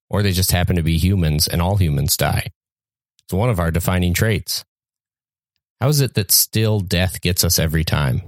or 0.09 0.21
they 0.21 0.33
just 0.33 0.51
happen 0.51 0.75
to 0.75 0.83
be 0.83 0.97
humans 0.97 1.47
and 1.47 1.62
all 1.62 1.77
humans 1.77 2.17
die. 2.17 2.51
It's 3.27 3.34
one 3.34 3.50
of 3.50 3.60
our 3.60 3.72
defining 3.72 4.13
traits. 4.13 4.63
How 5.81 5.89
is 5.89 6.00
it 6.00 6.13
that 6.13 6.31
still 6.31 6.79
death 6.79 7.19
gets 7.19 7.43
us 7.43 7.60
every 7.60 7.84
time? 7.84 8.22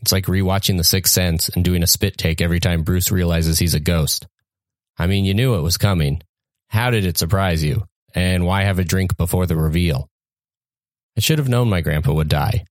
It's 0.00 0.12
like 0.12 0.24
rewatching 0.24 0.78
The 0.78 0.84
Sixth 0.84 1.12
Sense 1.12 1.50
and 1.50 1.62
doing 1.62 1.82
a 1.82 1.86
spit 1.86 2.16
take 2.16 2.40
every 2.40 2.58
time 2.58 2.82
Bruce 2.82 3.12
realizes 3.12 3.58
he's 3.58 3.74
a 3.74 3.80
ghost. 3.80 4.26
I 4.96 5.06
mean, 5.06 5.26
you 5.26 5.34
knew 5.34 5.56
it 5.56 5.60
was 5.60 5.76
coming. 5.76 6.22
How 6.68 6.90
did 6.90 7.04
it 7.04 7.18
surprise 7.18 7.62
you? 7.62 7.84
And 8.14 8.46
why 8.46 8.62
have 8.62 8.78
a 8.78 8.84
drink 8.84 9.18
before 9.18 9.44
the 9.44 9.56
reveal? 9.56 10.08
I 11.18 11.20
should 11.20 11.38
have 11.38 11.50
known 11.50 11.68
my 11.68 11.82
grandpa 11.82 12.14
would 12.14 12.30
die. 12.30 12.64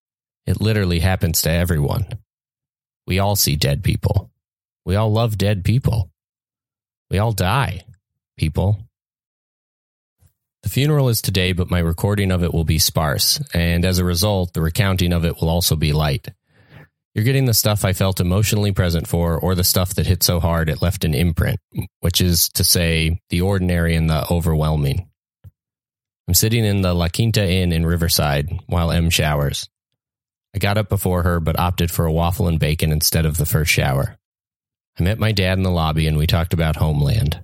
It 0.47 0.59
literally 0.59 1.01
happens 1.01 1.43
to 1.43 1.51
everyone. 1.51 2.07
We 3.05 3.19
all 3.19 3.35
see 3.35 3.55
dead 3.55 3.83
people. 3.83 4.31
We 4.85 4.95
all 4.95 5.11
love 5.11 5.37
dead 5.37 5.63
people. 5.63 6.09
We 7.11 7.19
all 7.19 7.31
die, 7.31 7.83
people. 8.37 8.88
The 10.63 10.69
funeral 10.69 11.09
is 11.09 11.21
today, 11.21 11.53
but 11.53 11.71
my 11.71 11.79
recording 11.79 12.31
of 12.31 12.43
it 12.43 12.53
will 12.53 12.65
be 12.65 12.79
sparse, 12.79 13.41
and 13.53 13.85
as 13.85 13.97
a 13.97 14.05
result, 14.05 14.53
the 14.53 14.61
recounting 14.61 15.13
of 15.13 15.23
it 15.23 15.39
will 15.39 15.49
also 15.49 15.75
be 15.75 15.93
light. 15.93 16.27
You're 17.15 17.25
getting 17.25 17.45
the 17.45 17.53
stuff 17.53 17.85
I 17.85 17.93
felt 17.93 18.19
emotionally 18.19 18.71
present 18.71 19.07
for, 19.07 19.39
or 19.39 19.55
the 19.55 19.63
stuff 19.63 19.95
that 19.95 20.05
hit 20.05 20.21
so 20.21 20.39
hard 20.39 20.69
it 20.69 20.81
left 20.81 21.05
an 21.05 21.13
imprint, 21.13 21.59
which 22.01 22.21
is 22.21 22.49
to 22.49 22.63
say, 22.63 23.19
the 23.29 23.41
ordinary 23.41 23.95
and 23.95 24.09
the 24.09 24.25
overwhelming. 24.31 25.09
I'm 26.27 26.33
sitting 26.33 26.63
in 26.63 26.81
the 26.81 26.93
La 26.93 27.07
Quinta 27.07 27.43
Inn 27.43 27.71
in 27.71 27.85
Riverside 27.85 28.51
while 28.67 28.91
M 28.91 29.09
showers. 29.09 29.67
I 30.53 30.59
got 30.59 30.77
up 30.77 30.89
before 30.89 31.23
her, 31.23 31.39
but 31.39 31.57
opted 31.57 31.89
for 31.89 32.05
a 32.05 32.11
waffle 32.11 32.47
and 32.47 32.59
bacon 32.59 32.91
instead 32.91 33.25
of 33.25 33.37
the 33.37 33.45
first 33.45 33.71
shower. 33.71 34.17
I 34.99 35.03
met 35.03 35.17
my 35.17 35.31
dad 35.31 35.57
in 35.57 35.63
the 35.63 35.71
lobby 35.71 36.05
and 36.05 36.17
we 36.17 36.27
talked 36.27 36.53
about 36.53 36.75
Homeland. 36.75 37.43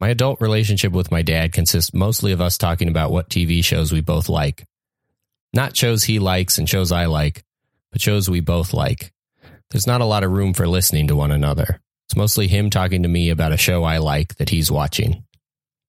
My 0.00 0.10
adult 0.10 0.40
relationship 0.40 0.92
with 0.92 1.10
my 1.10 1.22
dad 1.22 1.52
consists 1.52 1.92
mostly 1.92 2.32
of 2.32 2.40
us 2.40 2.56
talking 2.56 2.88
about 2.88 3.10
what 3.10 3.28
TV 3.28 3.64
shows 3.64 3.92
we 3.92 4.00
both 4.00 4.28
like. 4.28 4.64
Not 5.52 5.76
shows 5.76 6.04
he 6.04 6.20
likes 6.20 6.58
and 6.58 6.68
shows 6.68 6.92
I 6.92 7.06
like, 7.06 7.44
but 7.90 8.00
shows 8.00 8.30
we 8.30 8.40
both 8.40 8.72
like. 8.72 9.12
There's 9.70 9.86
not 9.86 10.00
a 10.00 10.06
lot 10.06 10.22
of 10.22 10.30
room 10.30 10.54
for 10.54 10.68
listening 10.68 11.08
to 11.08 11.16
one 11.16 11.32
another. 11.32 11.80
It's 12.06 12.16
mostly 12.16 12.46
him 12.46 12.70
talking 12.70 13.02
to 13.02 13.08
me 13.08 13.30
about 13.30 13.52
a 13.52 13.56
show 13.56 13.82
I 13.82 13.98
like 13.98 14.36
that 14.36 14.50
he's 14.50 14.70
watching. 14.70 15.24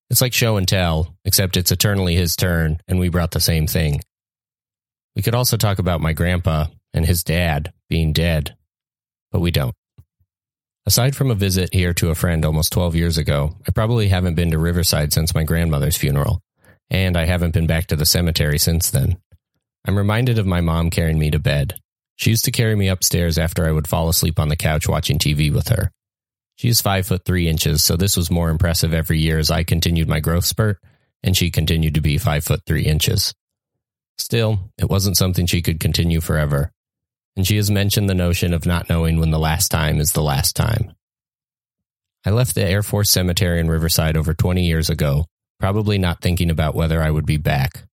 It's 0.09 0.21
like 0.21 0.33
show 0.33 0.57
and 0.57 0.67
tell, 0.67 1.15
except 1.23 1.55
it's 1.55 1.71
eternally 1.71 2.15
his 2.15 2.35
turn 2.35 2.79
and 2.87 2.99
we 2.99 3.09
brought 3.09 3.31
the 3.31 3.39
same 3.39 3.67
thing. 3.67 4.01
We 5.15 5.21
could 5.21 5.35
also 5.35 5.55
talk 5.55 5.79
about 5.79 6.01
my 6.01 6.13
grandpa 6.13 6.67
and 6.93 7.05
his 7.05 7.23
dad 7.23 7.71
being 7.89 8.11
dead, 8.11 8.55
but 9.31 9.39
we 9.39 9.51
don't. 9.51 9.75
Aside 10.89 11.15
from 11.15 11.29
a 11.29 11.35
visit 11.35 11.71
here 11.71 11.93
to 11.93 12.09
a 12.09 12.15
friend 12.15 12.43
almost 12.43 12.73
12 12.73 12.95
years 12.95 13.19
ago, 13.19 13.55
I 13.67 13.71
probably 13.71 14.07
haven't 14.07 14.33
been 14.33 14.49
to 14.49 14.57
Riverside 14.57 15.13
since 15.13 15.35
my 15.35 15.43
grandmother's 15.43 15.95
funeral, 15.95 16.41
and 16.89 17.15
I 17.15 17.25
haven't 17.25 17.53
been 17.53 17.67
back 17.67 17.85
to 17.87 17.95
the 17.95 18.07
cemetery 18.07 18.57
since 18.57 18.89
then. 18.89 19.19
I'm 19.87 19.95
reminded 19.95 20.39
of 20.39 20.47
my 20.47 20.61
mom 20.61 20.89
carrying 20.89 21.19
me 21.19 21.29
to 21.29 21.37
bed. 21.37 21.75
She 22.15 22.31
used 22.31 22.45
to 22.45 22.51
carry 22.51 22.75
me 22.75 22.87
upstairs 22.87 23.37
after 23.37 23.67
I 23.67 23.71
would 23.71 23.87
fall 23.87 24.09
asleep 24.09 24.39
on 24.39 24.47
the 24.47 24.55
couch 24.55 24.89
watching 24.89 25.19
TV 25.19 25.53
with 25.53 25.67
her. 25.67 25.91
She 26.55 26.69
is 26.69 26.81
five 26.81 27.05
foot 27.05 27.23
three 27.23 27.47
inches, 27.47 27.83
so 27.83 27.95
this 27.95 28.17
was 28.17 28.31
more 28.31 28.49
impressive 28.49 28.91
every 28.91 29.19
year 29.19 29.37
as 29.37 29.51
I 29.51 29.63
continued 29.63 30.09
my 30.09 30.19
growth 30.19 30.45
spurt, 30.45 30.79
and 31.21 31.37
she 31.37 31.51
continued 31.51 31.93
to 31.93 32.01
be 32.01 32.17
five 32.17 32.43
foot 32.43 32.61
three 32.65 32.85
inches. 32.85 33.31
Still, 34.17 34.71
it 34.79 34.89
wasn't 34.89 35.17
something 35.17 35.45
she 35.45 35.61
could 35.61 35.79
continue 35.79 36.19
forever, 36.19 36.71
and 37.39 37.47
she 37.47 37.55
has 37.55 37.71
mentioned 37.71 38.09
the 38.09 38.13
notion 38.13 38.53
of 38.53 38.65
not 38.65 38.89
knowing 38.89 39.17
when 39.17 39.31
the 39.31 39.39
last 39.39 39.69
time 39.69 40.01
is 40.01 40.11
the 40.11 40.21
last 40.21 40.57
time. 40.57 40.91
I 42.25 42.31
left 42.31 42.53
the 42.53 42.65
Air 42.65 42.83
Force 42.83 43.09
Cemetery 43.09 43.61
in 43.61 43.69
Riverside 43.69 44.17
over 44.17 44.33
20 44.33 44.65
years 44.65 44.89
ago, 44.89 45.23
probably 45.57 45.97
not 45.97 46.21
thinking 46.21 46.49
about 46.49 46.75
whether 46.75 47.01
I 47.01 47.09
would 47.09 47.25
be 47.25 47.37
back. 47.37 47.85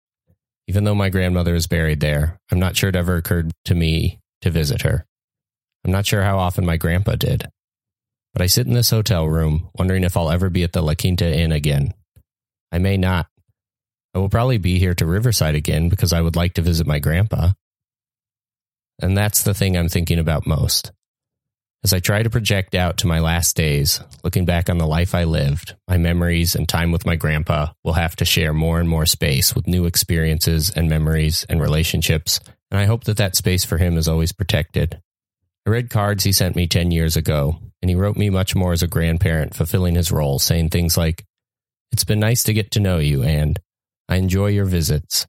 Even 0.66 0.82
though 0.82 0.96
my 0.96 1.10
grandmother 1.10 1.54
is 1.54 1.68
buried 1.68 2.00
there, 2.00 2.40
I'm 2.50 2.58
not 2.58 2.76
sure 2.76 2.88
it 2.88 2.96
ever 2.96 3.14
occurred 3.14 3.52
to 3.66 3.76
me 3.76 4.18
to 4.40 4.50
visit 4.50 4.82
her. 4.82 5.06
I'm 5.84 5.92
not 5.92 6.06
sure 6.06 6.24
how 6.24 6.38
often 6.38 6.66
my 6.66 6.76
grandpa 6.76 7.14
did. 7.14 7.46
But 8.32 8.42
I 8.42 8.46
sit 8.46 8.66
in 8.66 8.74
this 8.74 8.90
hotel 8.90 9.28
room, 9.28 9.70
wondering 9.78 10.02
if 10.02 10.16
I'll 10.16 10.32
ever 10.32 10.50
be 10.50 10.64
at 10.64 10.72
the 10.72 10.82
La 10.82 10.94
Quinta 10.96 11.32
Inn 11.32 11.52
again. 11.52 11.94
I 12.72 12.78
may 12.78 12.96
not. 12.96 13.28
I 14.12 14.18
will 14.18 14.28
probably 14.28 14.58
be 14.58 14.80
here 14.80 14.94
to 14.94 15.06
Riverside 15.06 15.54
again 15.54 15.88
because 15.88 16.12
I 16.12 16.20
would 16.20 16.34
like 16.34 16.54
to 16.54 16.62
visit 16.62 16.88
my 16.88 16.98
grandpa. 16.98 17.52
And 19.00 19.16
that's 19.16 19.42
the 19.42 19.54
thing 19.54 19.76
I'm 19.76 19.88
thinking 19.88 20.18
about 20.18 20.46
most. 20.46 20.92
As 21.84 21.92
I 21.92 22.00
try 22.00 22.22
to 22.22 22.30
project 22.30 22.74
out 22.74 22.98
to 22.98 23.06
my 23.06 23.20
last 23.20 23.54
days, 23.54 24.00
looking 24.24 24.44
back 24.44 24.68
on 24.68 24.78
the 24.78 24.86
life 24.88 25.14
I 25.14 25.24
lived, 25.24 25.76
my 25.86 25.98
memories 25.98 26.56
and 26.56 26.68
time 26.68 26.90
with 26.90 27.06
my 27.06 27.14
grandpa 27.14 27.68
will 27.84 27.92
have 27.92 28.16
to 28.16 28.24
share 28.24 28.52
more 28.52 28.80
and 28.80 28.88
more 28.88 29.06
space 29.06 29.54
with 29.54 29.68
new 29.68 29.84
experiences 29.84 30.70
and 30.70 30.88
memories 30.88 31.46
and 31.48 31.60
relationships, 31.60 32.40
and 32.72 32.80
I 32.80 32.86
hope 32.86 33.04
that 33.04 33.18
that 33.18 33.36
space 33.36 33.64
for 33.64 33.78
him 33.78 33.96
is 33.96 34.08
always 34.08 34.32
protected. 34.32 35.00
I 35.64 35.70
read 35.70 35.90
cards 35.90 36.24
he 36.24 36.32
sent 36.32 36.56
me 36.56 36.66
10 36.66 36.90
years 36.90 37.16
ago, 37.16 37.58
and 37.82 37.88
he 37.88 37.94
wrote 37.94 38.16
me 38.16 38.30
much 38.30 38.56
more 38.56 38.72
as 38.72 38.82
a 38.82 38.88
grandparent, 38.88 39.54
fulfilling 39.54 39.94
his 39.94 40.10
role, 40.10 40.38
saying 40.38 40.70
things 40.70 40.96
like, 40.96 41.24
It's 41.92 42.04
been 42.04 42.20
nice 42.20 42.42
to 42.44 42.52
get 42.52 42.72
to 42.72 42.80
know 42.80 42.98
you, 42.98 43.22
and 43.22 43.60
I 44.08 44.16
enjoy 44.16 44.48
your 44.48 44.64
visits. 44.64 45.26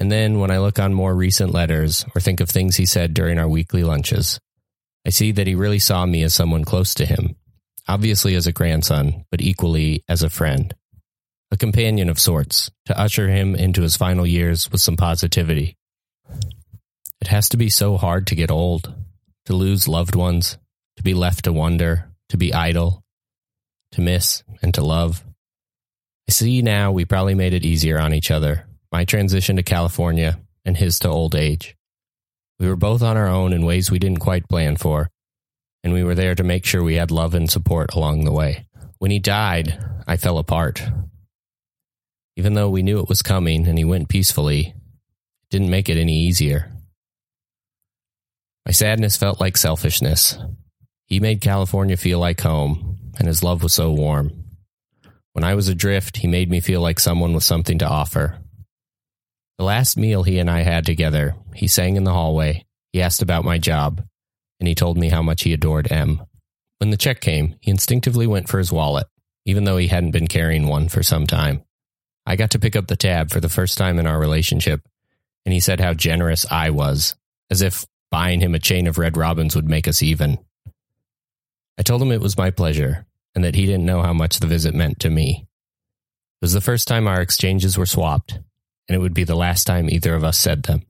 And 0.00 0.10
then 0.10 0.40
when 0.40 0.50
I 0.50 0.58
look 0.58 0.78
on 0.78 0.94
more 0.94 1.14
recent 1.14 1.52
letters 1.52 2.06
or 2.14 2.22
think 2.22 2.40
of 2.40 2.48
things 2.48 2.76
he 2.76 2.86
said 2.86 3.12
during 3.12 3.38
our 3.38 3.48
weekly 3.48 3.84
lunches, 3.84 4.40
I 5.06 5.10
see 5.10 5.30
that 5.32 5.46
he 5.46 5.54
really 5.54 5.78
saw 5.78 6.06
me 6.06 6.22
as 6.22 6.32
someone 6.32 6.64
close 6.64 6.94
to 6.94 7.06
him, 7.06 7.36
obviously 7.86 8.34
as 8.34 8.46
a 8.46 8.52
grandson, 8.52 9.26
but 9.30 9.42
equally 9.42 10.02
as 10.08 10.22
a 10.22 10.30
friend, 10.30 10.74
a 11.50 11.56
companion 11.58 12.08
of 12.08 12.18
sorts, 12.18 12.70
to 12.86 12.98
usher 12.98 13.28
him 13.28 13.54
into 13.54 13.82
his 13.82 13.96
final 13.96 14.26
years 14.26 14.70
with 14.72 14.80
some 14.80 14.96
positivity. 14.96 15.76
It 17.20 17.26
has 17.26 17.50
to 17.50 17.58
be 17.58 17.68
so 17.68 17.98
hard 17.98 18.26
to 18.28 18.34
get 18.34 18.50
old, 18.50 18.94
to 19.44 19.52
lose 19.52 19.86
loved 19.86 20.14
ones, 20.14 20.56
to 20.96 21.02
be 21.02 21.12
left 21.12 21.44
to 21.44 21.52
wonder, 21.52 22.10
to 22.30 22.38
be 22.38 22.54
idle, 22.54 23.04
to 23.92 24.00
miss, 24.00 24.44
and 24.62 24.72
to 24.74 24.82
love. 24.82 25.22
I 26.26 26.32
see 26.32 26.62
now 26.62 26.90
we 26.90 27.04
probably 27.04 27.34
made 27.34 27.52
it 27.52 27.66
easier 27.66 27.98
on 27.98 28.14
each 28.14 28.30
other, 28.30 28.66
my 28.92 29.04
transition 29.04 29.56
to 29.56 29.62
California 29.62 30.40
and 30.64 30.76
his 30.76 30.98
to 31.00 31.08
old 31.08 31.34
age. 31.34 31.76
We 32.58 32.68
were 32.68 32.76
both 32.76 33.02
on 33.02 33.16
our 33.16 33.28
own 33.28 33.52
in 33.52 33.64
ways 33.64 33.90
we 33.90 33.98
didn't 33.98 34.18
quite 34.18 34.48
plan 34.48 34.76
for, 34.76 35.08
and 35.82 35.92
we 35.92 36.04
were 36.04 36.14
there 36.14 36.34
to 36.34 36.44
make 36.44 36.64
sure 36.66 36.82
we 36.82 36.96
had 36.96 37.10
love 37.10 37.34
and 37.34 37.50
support 37.50 37.94
along 37.94 38.24
the 38.24 38.32
way. 38.32 38.66
When 38.98 39.10
he 39.10 39.18
died, 39.18 39.82
I 40.06 40.16
fell 40.16 40.38
apart. 40.38 40.82
Even 42.36 42.54
though 42.54 42.68
we 42.68 42.82
knew 42.82 43.00
it 43.00 43.08
was 43.08 43.22
coming 43.22 43.66
and 43.66 43.78
he 43.78 43.84
went 43.84 44.08
peacefully, 44.08 44.74
it 45.42 45.50
didn't 45.50 45.70
make 45.70 45.88
it 45.88 45.96
any 45.96 46.16
easier. 46.16 46.70
My 48.66 48.72
sadness 48.72 49.16
felt 49.16 49.40
like 49.40 49.56
selfishness. 49.56 50.36
He 51.06 51.18
made 51.18 51.40
California 51.40 51.96
feel 51.96 52.18
like 52.18 52.40
home, 52.40 52.98
and 53.18 53.26
his 53.26 53.42
love 53.42 53.62
was 53.62 53.72
so 53.72 53.90
warm. 53.90 54.44
When 55.32 55.44
I 55.44 55.54
was 55.54 55.68
adrift, 55.68 56.18
he 56.18 56.26
made 56.26 56.50
me 56.50 56.60
feel 56.60 56.80
like 56.80 57.00
someone 57.00 57.32
with 57.32 57.44
something 57.44 57.78
to 57.78 57.88
offer. 57.88 58.38
The 59.60 59.66
last 59.66 59.98
meal 59.98 60.22
he 60.22 60.38
and 60.38 60.48
I 60.48 60.62
had 60.62 60.86
together, 60.86 61.36
he 61.54 61.68
sang 61.68 61.96
in 61.96 62.04
the 62.04 62.14
hallway, 62.14 62.64
he 62.94 63.02
asked 63.02 63.20
about 63.20 63.44
my 63.44 63.58
job, 63.58 64.02
and 64.58 64.66
he 64.66 64.74
told 64.74 64.96
me 64.96 65.10
how 65.10 65.20
much 65.20 65.42
he 65.42 65.52
adored 65.52 65.92
M. 65.92 66.22
When 66.78 66.88
the 66.88 66.96
check 66.96 67.20
came, 67.20 67.56
he 67.60 67.70
instinctively 67.70 68.26
went 68.26 68.48
for 68.48 68.56
his 68.56 68.72
wallet, 68.72 69.06
even 69.44 69.64
though 69.64 69.76
he 69.76 69.88
hadn't 69.88 70.12
been 70.12 70.28
carrying 70.28 70.66
one 70.66 70.88
for 70.88 71.02
some 71.02 71.26
time. 71.26 71.62
I 72.24 72.36
got 72.36 72.52
to 72.52 72.58
pick 72.58 72.74
up 72.74 72.86
the 72.86 72.96
tab 72.96 73.30
for 73.30 73.38
the 73.38 73.50
first 73.50 73.76
time 73.76 73.98
in 73.98 74.06
our 74.06 74.18
relationship, 74.18 74.80
and 75.44 75.52
he 75.52 75.60
said 75.60 75.78
how 75.78 75.92
generous 75.92 76.46
I 76.50 76.70
was, 76.70 77.14
as 77.50 77.60
if 77.60 77.84
buying 78.10 78.40
him 78.40 78.54
a 78.54 78.58
chain 78.58 78.86
of 78.86 78.96
Red 78.96 79.18
Robins 79.18 79.54
would 79.54 79.68
make 79.68 79.86
us 79.86 80.02
even. 80.02 80.38
I 81.78 81.82
told 81.82 82.00
him 82.00 82.12
it 82.12 82.22
was 82.22 82.38
my 82.38 82.50
pleasure, 82.50 83.04
and 83.34 83.44
that 83.44 83.56
he 83.56 83.66
didn't 83.66 83.84
know 83.84 84.00
how 84.00 84.14
much 84.14 84.38
the 84.38 84.46
visit 84.46 84.74
meant 84.74 85.00
to 85.00 85.10
me. 85.10 85.46
It 86.40 86.44
was 86.46 86.54
the 86.54 86.62
first 86.62 86.88
time 86.88 87.06
our 87.06 87.20
exchanges 87.20 87.76
were 87.76 87.84
swapped, 87.84 88.38
and 88.90 88.96
it 88.96 88.98
would 88.98 89.14
be 89.14 89.22
the 89.22 89.36
last 89.36 89.68
time 89.68 89.88
either 89.88 90.16
of 90.16 90.24
us 90.24 90.36
said 90.36 90.64
them. 90.64 90.82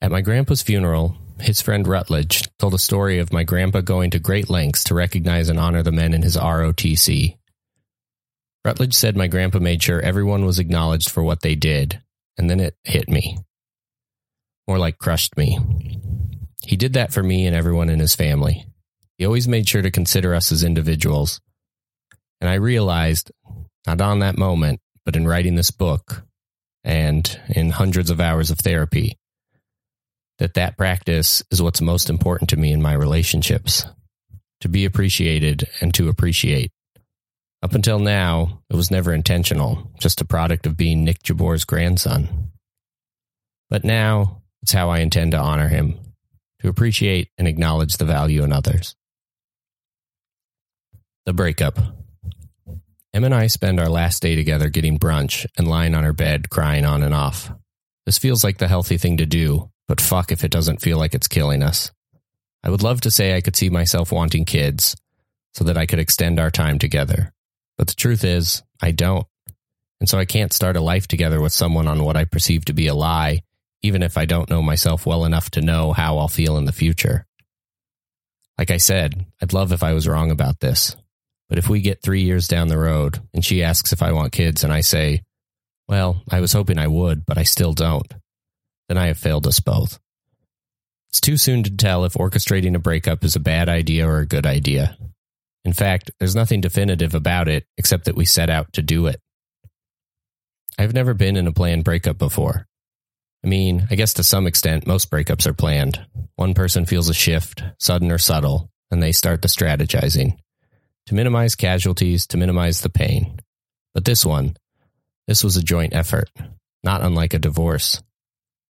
At 0.00 0.10
my 0.10 0.22
grandpa's 0.22 0.62
funeral, 0.62 1.14
his 1.38 1.60
friend 1.60 1.86
Rutledge 1.86 2.48
told 2.58 2.72
a 2.72 2.78
story 2.78 3.18
of 3.18 3.34
my 3.34 3.44
grandpa 3.44 3.82
going 3.82 4.10
to 4.12 4.18
great 4.18 4.48
lengths 4.48 4.84
to 4.84 4.94
recognize 4.94 5.50
and 5.50 5.58
honor 5.58 5.82
the 5.82 5.92
men 5.92 6.14
in 6.14 6.22
his 6.22 6.38
ROTC. 6.38 7.36
Rutledge 8.64 8.94
said 8.94 9.14
my 9.14 9.26
grandpa 9.26 9.58
made 9.58 9.82
sure 9.82 10.00
everyone 10.00 10.46
was 10.46 10.58
acknowledged 10.58 11.10
for 11.10 11.22
what 11.22 11.42
they 11.42 11.54
did, 11.54 12.00
and 12.38 12.48
then 12.48 12.60
it 12.60 12.78
hit 12.84 13.10
me. 13.10 13.36
More 14.66 14.78
like 14.78 14.96
crushed 14.96 15.36
me. 15.36 15.58
He 16.62 16.76
did 16.78 16.94
that 16.94 17.12
for 17.12 17.22
me 17.22 17.46
and 17.46 17.54
everyone 17.54 17.90
in 17.90 18.00
his 18.00 18.14
family. 18.14 18.64
He 19.18 19.26
always 19.26 19.46
made 19.46 19.68
sure 19.68 19.82
to 19.82 19.90
consider 19.90 20.34
us 20.34 20.50
as 20.50 20.64
individuals. 20.64 21.42
And 22.40 22.48
I 22.48 22.54
realized, 22.54 23.32
not 23.86 24.00
on 24.00 24.20
that 24.20 24.38
moment, 24.38 24.80
but 25.04 25.16
in 25.16 25.26
writing 25.26 25.54
this 25.54 25.70
book 25.70 26.22
and 26.82 27.40
in 27.48 27.70
hundreds 27.70 28.10
of 28.10 28.20
hours 28.20 28.50
of 28.50 28.58
therapy, 28.58 29.16
that 30.38 30.54
that 30.54 30.76
practice 30.76 31.42
is 31.50 31.62
what's 31.62 31.80
most 31.80 32.10
important 32.10 32.50
to 32.50 32.56
me 32.56 32.72
in 32.72 32.82
my 32.82 32.92
relationships 32.92 33.86
to 34.60 34.68
be 34.68 34.84
appreciated 34.84 35.68
and 35.80 35.92
to 35.94 36.08
appreciate. 36.08 36.70
Up 37.62 37.74
until 37.74 37.98
now, 37.98 38.62
it 38.68 38.76
was 38.76 38.90
never 38.90 39.12
intentional, 39.12 39.90
just 39.98 40.20
a 40.20 40.24
product 40.26 40.66
of 40.66 40.76
being 40.76 41.04
Nick 41.04 41.22
Jabbour's 41.22 41.64
grandson. 41.64 42.50
But 43.70 43.84
now, 43.84 44.42
it's 44.62 44.72
how 44.72 44.90
I 44.90 44.98
intend 44.98 45.32
to 45.32 45.38
honor 45.38 45.68
him, 45.68 45.98
to 46.60 46.68
appreciate 46.68 47.28
and 47.38 47.48
acknowledge 47.48 47.96
the 47.96 48.04
value 48.04 48.42
in 48.42 48.52
others. 48.52 48.94
The 51.26 51.32
breakup. 51.32 51.78
Em 53.14 53.22
and 53.22 53.32
I 53.32 53.46
spend 53.46 53.78
our 53.78 53.88
last 53.88 54.22
day 54.22 54.34
together 54.34 54.68
getting 54.68 54.98
brunch 54.98 55.46
and 55.56 55.68
lying 55.68 55.94
on 55.94 56.02
her 56.02 56.12
bed 56.12 56.50
crying 56.50 56.84
on 56.84 57.04
and 57.04 57.14
off. 57.14 57.48
This 58.06 58.18
feels 58.18 58.42
like 58.42 58.58
the 58.58 58.66
healthy 58.66 58.98
thing 58.98 59.18
to 59.18 59.26
do, 59.26 59.70
but 59.86 60.00
fuck 60.00 60.32
if 60.32 60.42
it 60.42 60.50
doesn't 60.50 60.82
feel 60.82 60.98
like 60.98 61.14
it's 61.14 61.28
killing 61.28 61.62
us. 61.62 61.92
I 62.64 62.70
would 62.70 62.82
love 62.82 63.02
to 63.02 63.12
say 63.12 63.36
I 63.36 63.40
could 63.40 63.54
see 63.54 63.70
myself 63.70 64.10
wanting 64.10 64.44
kids 64.44 64.96
so 65.52 65.62
that 65.62 65.78
I 65.78 65.86
could 65.86 66.00
extend 66.00 66.40
our 66.40 66.50
time 66.50 66.80
together. 66.80 67.32
But 67.78 67.86
the 67.86 67.94
truth 67.94 68.24
is, 68.24 68.64
I 68.82 68.90
don't. 68.90 69.26
And 70.00 70.08
so 70.08 70.18
I 70.18 70.24
can't 70.24 70.52
start 70.52 70.76
a 70.76 70.80
life 70.80 71.06
together 71.06 71.40
with 71.40 71.52
someone 71.52 71.86
on 71.86 72.02
what 72.02 72.16
I 72.16 72.24
perceive 72.24 72.64
to 72.64 72.72
be 72.72 72.88
a 72.88 72.94
lie, 72.96 73.42
even 73.82 74.02
if 74.02 74.18
I 74.18 74.24
don't 74.24 74.50
know 74.50 74.60
myself 74.60 75.06
well 75.06 75.24
enough 75.24 75.50
to 75.52 75.60
know 75.60 75.92
how 75.92 76.18
I'll 76.18 76.26
feel 76.26 76.56
in 76.56 76.64
the 76.64 76.72
future. 76.72 77.26
Like 78.58 78.72
I 78.72 78.78
said, 78.78 79.24
I'd 79.40 79.52
love 79.52 79.70
if 79.70 79.84
I 79.84 79.92
was 79.92 80.08
wrong 80.08 80.32
about 80.32 80.58
this. 80.58 80.96
But 81.48 81.58
if 81.58 81.68
we 81.68 81.80
get 81.80 82.02
three 82.02 82.22
years 82.22 82.48
down 82.48 82.68
the 82.68 82.78
road 82.78 83.20
and 83.32 83.44
she 83.44 83.62
asks 83.62 83.92
if 83.92 84.02
I 84.02 84.12
want 84.12 84.32
kids 84.32 84.64
and 84.64 84.72
I 84.72 84.80
say, 84.80 85.22
well, 85.88 86.22
I 86.30 86.40
was 86.40 86.52
hoping 86.52 86.78
I 86.78 86.86
would, 86.86 87.26
but 87.26 87.38
I 87.38 87.42
still 87.42 87.74
don't, 87.74 88.12
then 88.88 88.96
I 88.96 89.08
have 89.08 89.18
failed 89.18 89.46
us 89.46 89.60
both. 89.60 89.98
It's 91.10 91.20
too 91.20 91.36
soon 91.36 91.62
to 91.64 91.76
tell 91.76 92.04
if 92.04 92.14
orchestrating 92.14 92.74
a 92.74 92.80
breakup 92.80 93.24
is 93.24 93.36
a 93.36 93.40
bad 93.40 93.68
idea 93.68 94.08
or 94.08 94.18
a 94.18 94.26
good 94.26 94.46
idea. 94.46 94.96
In 95.64 95.72
fact, 95.72 96.10
there's 96.18 96.34
nothing 96.34 96.60
definitive 96.60 97.14
about 97.14 97.48
it 97.48 97.66
except 97.78 98.06
that 98.06 98.16
we 98.16 98.24
set 98.24 98.50
out 98.50 98.72
to 98.72 98.82
do 98.82 99.06
it. 99.06 99.20
I've 100.78 100.94
never 100.94 101.14
been 101.14 101.36
in 101.36 101.46
a 101.46 101.52
planned 101.52 101.84
breakup 101.84 102.18
before. 102.18 102.66
I 103.44 103.46
mean, 103.46 103.86
I 103.90 103.94
guess 103.94 104.14
to 104.14 104.24
some 104.24 104.46
extent, 104.46 104.86
most 104.86 105.10
breakups 105.10 105.46
are 105.46 105.54
planned. 105.54 106.04
One 106.36 106.54
person 106.54 106.86
feels 106.86 107.08
a 107.08 107.14
shift, 107.14 107.62
sudden 107.78 108.10
or 108.10 108.18
subtle, 108.18 108.70
and 108.90 109.02
they 109.02 109.12
start 109.12 109.42
the 109.42 109.48
strategizing 109.48 110.38
to 111.06 111.14
minimize 111.14 111.54
casualties, 111.54 112.26
to 112.28 112.36
minimize 112.36 112.80
the 112.80 112.90
pain. 112.90 113.38
But 113.92 114.04
this 114.04 114.24
one, 114.24 114.56
this 115.26 115.44
was 115.44 115.56
a 115.56 115.62
joint 115.62 115.94
effort, 115.94 116.30
not 116.82 117.02
unlike 117.02 117.34
a 117.34 117.38
divorce. 117.38 118.02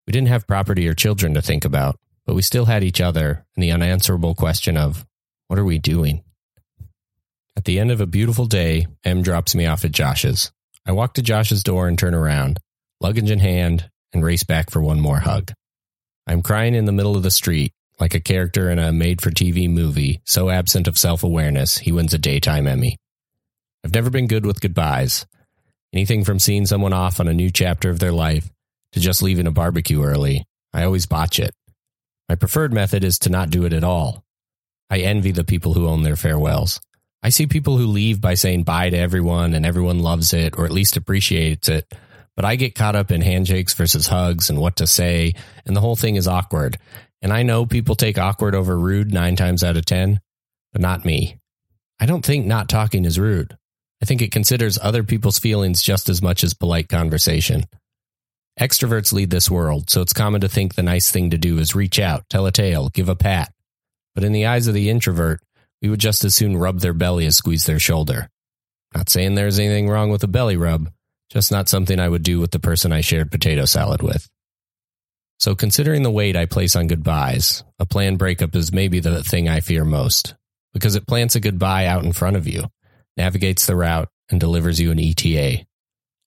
We 0.07 0.11
didn't 0.11 0.27
have 0.29 0.47
property 0.47 0.87
or 0.87 0.93
children 0.93 1.33
to 1.35 1.41
think 1.41 1.65
about, 1.65 1.97
but 2.25 2.35
we 2.35 2.41
still 2.41 2.65
had 2.65 2.83
each 2.83 3.01
other 3.01 3.45
and 3.55 3.63
the 3.63 3.71
unanswerable 3.71 4.35
question 4.35 4.77
of, 4.77 5.05
what 5.47 5.59
are 5.59 5.65
we 5.65 5.79
doing? 5.79 6.23
At 7.55 7.65
the 7.65 7.79
end 7.79 7.91
of 7.91 8.01
a 8.01 8.07
beautiful 8.07 8.45
day, 8.45 8.87
M 9.03 9.21
drops 9.21 9.55
me 9.55 9.65
off 9.65 9.85
at 9.85 9.91
Josh's. 9.91 10.51
I 10.85 10.91
walk 10.91 11.13
to 11.13 11.21
Josh's 11.21 11.63
door 11.63 11.87
and 11.87 11.97
turn 11.97 12.13
around, 12.13 12.59
luggage 12.99 13.31
in 13.31 13.39
hand, 13.39 13.89
and 14.11 14.23
race 14.23 14.43
back 14.43 14.69
for 14.69 14.81
one 14.81 14.99
more 14.99 15.19
hug. 15.19 15.51
I'm 16.27 16.41
crying 16.41 16.75
in 16.75 16.85
the 16.85 16.91
middle 16.91 17.15
of 17.15 17.23
the 17.23 17.31
street, 17.31 17.73
like 17.99 18.15
a 18.15 18.19
character 18.19 18.69
in 18.69 18.79
a 18.79 18.91
made 18.91 19.21
for 19.21 19.29
TV 19.29 19.69
movie, 19.69 20.21
so 20.25 20.49
absent 20.49 20.88
of 20.88 20.97
self 20.97 21.23
awareness, 21.23 21.77
he 21.77 21.91
wins 21.91 22.13
a 22.13 22.17
daytime 22.17 22.67
Emmy. 22.67 22.97
I've 23.84 23.93
never 23.93 24.10
been 24.10 24.27
good 24.27 24.45
with 24.45 24.62
goodbyes. 24.62 25.25
Anything 25.93 26.23
from 26.23 26.39
seeing 26.39 26.65
someone 26.65 26.93
off 26.93 27.19
on 27.19 27.27
a 27.27 27.34
new 27.34 27.51
chapter 27.51 27.89
of 27.89 27.99
their 27.99 28.12
life 28.12 28.49
to 28.93 28.99
just 28.99 29.21
leaving 29.21 29.47
a 29.47 29.51
barbecue 29.51 30.01
early. 30.01 30.45
I 30.73 30.84
always 30.84 31.06
botch 31.06 31.39
it. 31.39 31.53
My 32.29 32.36
preferred 32.36 32.73
method 32.73 33.03
is 33.03 33.19
to 33.19 33.29
not 33.29 33.49
do 33.49 33.65
it 33.65 33.73
at 33.73 33.84
all. 33.84 34.23
I 34.89 34.99
envy 34.99 35.32
the 35.32 35.43
people 35.43 35.73
who 35.73 35.88
own 35.88 36.03
their 36.03 36.15
farewells. 36.15 36.79
I 37.21 37.29
see 37.29 37.47
people 37.47 37.77
who 37.77 37.88
leave 37.88 38.19
by 38.19 38.34
saying 38.34 38.63
bye 38.63 38.89
to 38.89 38.97
everyone 38.97 39.53
and 39.53 39.65
everyone 39.65 39.99
loves 39.99 40.34
it 40.34 40.58
or 40.58 40.65
at 40.65 40.71
least 40.71 40.97
appreciates 40.97 41.69
it. 41.69 41.91
But 42.36 42.45
I 42.45 42.56
get 42.56 42.75
caught 42.75 42.95
up 42.95 43.12
in 43.12 43.21
handshakes 43.21 43.73
versus 43.73 44.08
hugs 44.08 44.49
and 44.49 44.60
what 44.60 44.77
to 44.77 44.88
say, 44.88 45.36
and 45.65 45.75
the 45.75 45.82
whole 45.82 45.95
thing 45.95 46.15
is 46.15 46.27
awkward. 46.27 46.77
And 47.23 47.31
I 47.31 47.41
know 47.41 47.65
people 47.65 47.95
take 47.95 48.17
awkward 48.17 48.53
over 48.53 48.77
rude 48.77 49.13
nine 49.13 49.38
times 49.38 49.63
out 49.63 49.77
of 49.77 49.86
10, 49.86 50.19
but 50.73 50.81
not 50.81 51.05
me. 51.05 51.39
I 51.97 52.05
don't 52.05 52.23
think 52.23 52.45
not 52.45 52.67
talking 52.67 53.05
is 53.05 53.17
rude. 53.17 53.57
I 54.01 54.05
think 54.05 54.21
it 54.21 54.33
considers 54.33 54.77
other 54.81 55.03
people's 55.03 55.39
feelings 55.39 55.81
just 55.81 56.09
as 56.09 56.21
much 56.21 56.43
as 56.43 56.53
polite 56.53 56.89
conversation. 56.89 57.63
Extroverts 58.59 59.13
lead 59.13 59.29
this 59.29 59.49
world, 59.49 59.89
so 59.89 60.01
it's 60.01 60.12
common 60.12 60.41
to 60.41 60.49
think 60.49 60.75
the 60.75 60.83
nice 60.83 61.09
thing 61.09 61.29
to 61.29 61.38
do 61.38 61.59
is 61.59 61.73
reach 61.73 61.97
out, 61.97 62.27
tell 62.29 62.45
a 62.45 62.51
tale, 62.51 62.89
give 62.89 63.07
a 63.07 63.15
pat. 63.15 63.53
But 64.13 64.25
in 64.25 64.33
the 64.33 64.45
eyes 64.45 64.67
of 64.67 64.73
the 64.73 64.89
introvert, 64.89 65.39
we 65.81 65.88
would 65.89 66.01
just 66.01 66.25
as 66.25 66.36
soon 66.36 66.57
rub 66.57 66.81
their 66.81 66.93
belly 66.93 67.25
as 67.25 67.38
squeeze 67.38 67.65
their 67.65 67.79
shoulder. 67.79 68.29
Not 68.93 69.07
saying 69.07 69.36
there's 69.36 69.59
anything 69.59 69.88
wrong 69.88 70.09
with 70.09 70.23
a 70.23 70.27
belly 70.27 70.57
rub, 70.57 70.91
just 71.29 71.53
not 71.53 71.69
something 71.69 71.99
I 72.01 72.09
would 72.09 72.23
do 72.23 72.41
with 72.41 72.51
the 72.51 72.59
person 72.59 72.91
I 72.91 72.99
shared 72.99 73.31
potato 73.31 73.63
salad 73.63 74.01
with. 74.01 74.29
So, 75.39 75.55
considering 75.55 76.03
the 76.03 76.11
weight 76.11 76.35
I 76.35 76.45
place 76.45 76.75
on 76.75 76.87
goodbyes, 76.87 77.63
a 77.79 77.85
planned 77.85 78.19
breakup 78.19 78.55
is 78.55 78.71
maybe 78.71 78.99
the 78.99 79.23
thing 79.23 79.49
I 79.49 79.59
fear 79.59 79.83
most 79.83 80.35
because 80.73 80.95
it 80.95 81.07
plants 81.07 81.35
a 81.35 81.39
goodbye 81.39 81.85
out 81.85 82.03
in 82.03 82.13
front 82.13 82.35
of 82.35 82.47
you, 82.47 82.65
navigates 83.17 83.65
the 83.65 83.75
route, 83.75 84.09
and 84.29 84.39
delivers 84.39 84.79
you 84.79 84.91
an 84.91 84.99
ETA. 84.99 85.65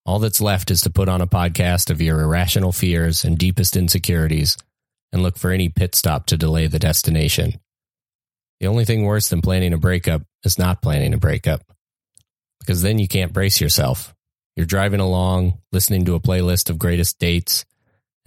All 0.04 0.20
that's 0.20 0.40
left 0.40 0.70
is 0.70 0.82
to 0.82 0.90
put 0.90 1.08
on 1.08 1.20
a 1.20 1.26
podcast 1.26 1.90
of 1.90 2.00
your 2.00 2.20
irrational 2.20 2.72
fears 2.72 3.24
and 3.24 3.36
deepest 3.36 3.76
insecurities 3.76 4.56
and 5.12 5.22
look 5.22 5.36
for 5.36 5.50
any 5.50 5.68
pit 5.68 5.94
stop 5.94 6.26
to 6.26 6.36
delay 6.36 6.68
the 6.68 6.78
destination. 6.78 7.60
The 8.60 8.68
only 8.68 8.84
thing 8.84 9.04
worse 9.04 9.28
than 9.28 9.42
planning 9.42 9.72
a 9.72 9.78
breakup 9.78 10.22
is 10.44 10.58
not 10.58 10.80
planning 10.80 11.12
a 11.12 11.18
breakup 11.18 11.62
because 12.60 12.82
then 12.82 12.98
you 12.98 13.08
can't 13.08 13.32
brace 13.32 13.60
yourself. 13.60 14.14
You're 14.54 14.66
driving 14.66 15.00
along, 15.00 15.58
listening 15.72 16.04
to 16.06 16.14
a 16.14 16.20
playlist 16.20 16.70
of 16.70 16.78
greatest 16.78 17.18
dates 17.18 17.64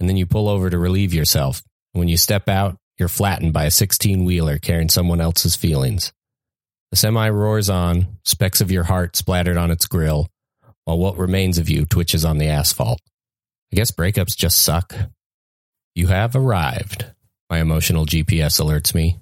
and 0.00 0.08
then 0.08 0.16
you 0.16 0.26
pull 0.26 0.48
over 0.48 0.68
to 0.70 0.78
relieve 0.78 1.14
yourself. 1.14 1.62
When 1.92 2.08
you 2.08 2.16
step 2.16 2.48
out, 2.48 2.76
you're 2.98 3.08
flattened 3.08 3.52
by 3.52 3.64
a 3.64 3.70
16 3.70 4.24
wheeler 4.24 4.58
carrying 4.58 4.88
someone 4.88 5.20
else's 5.20 5.54
feelings. 5.54 6.12
The 6.90 6.96
semi 6.96 7.28
roars 7.28 7.70
on, 7.70 8.18
specks 8.24 8.60
of 8.60 8.70
your 8.70 8.84
heart 8.84 9.14
splattered 9.14 9.56
on 9.56 9.70
its 9.70 9.86
grill, 9.86 10.28
while 10.84 10.98
what 10.98 11.18
remains 11.18 11.58
of 11.58 11.68
you 11.68 11.86
twitches 11.86 12.24
on 12.24 12.38
the 12.38 12.48
asphalt. 12.48 13.00
I 13.72 13.76
guess 13.76 13.92
breakups 13.92 14.36
just 14.36 14.58
suck. 14.58 14.94
You 15.94 16.08
have 16.08 16.34
arrived, 16.34 17.06
my 17.48 17.60
emotional 17.60 18.06
GPS 18.06 18.60
alerts 18.60 18.94
me. 18.94 19.18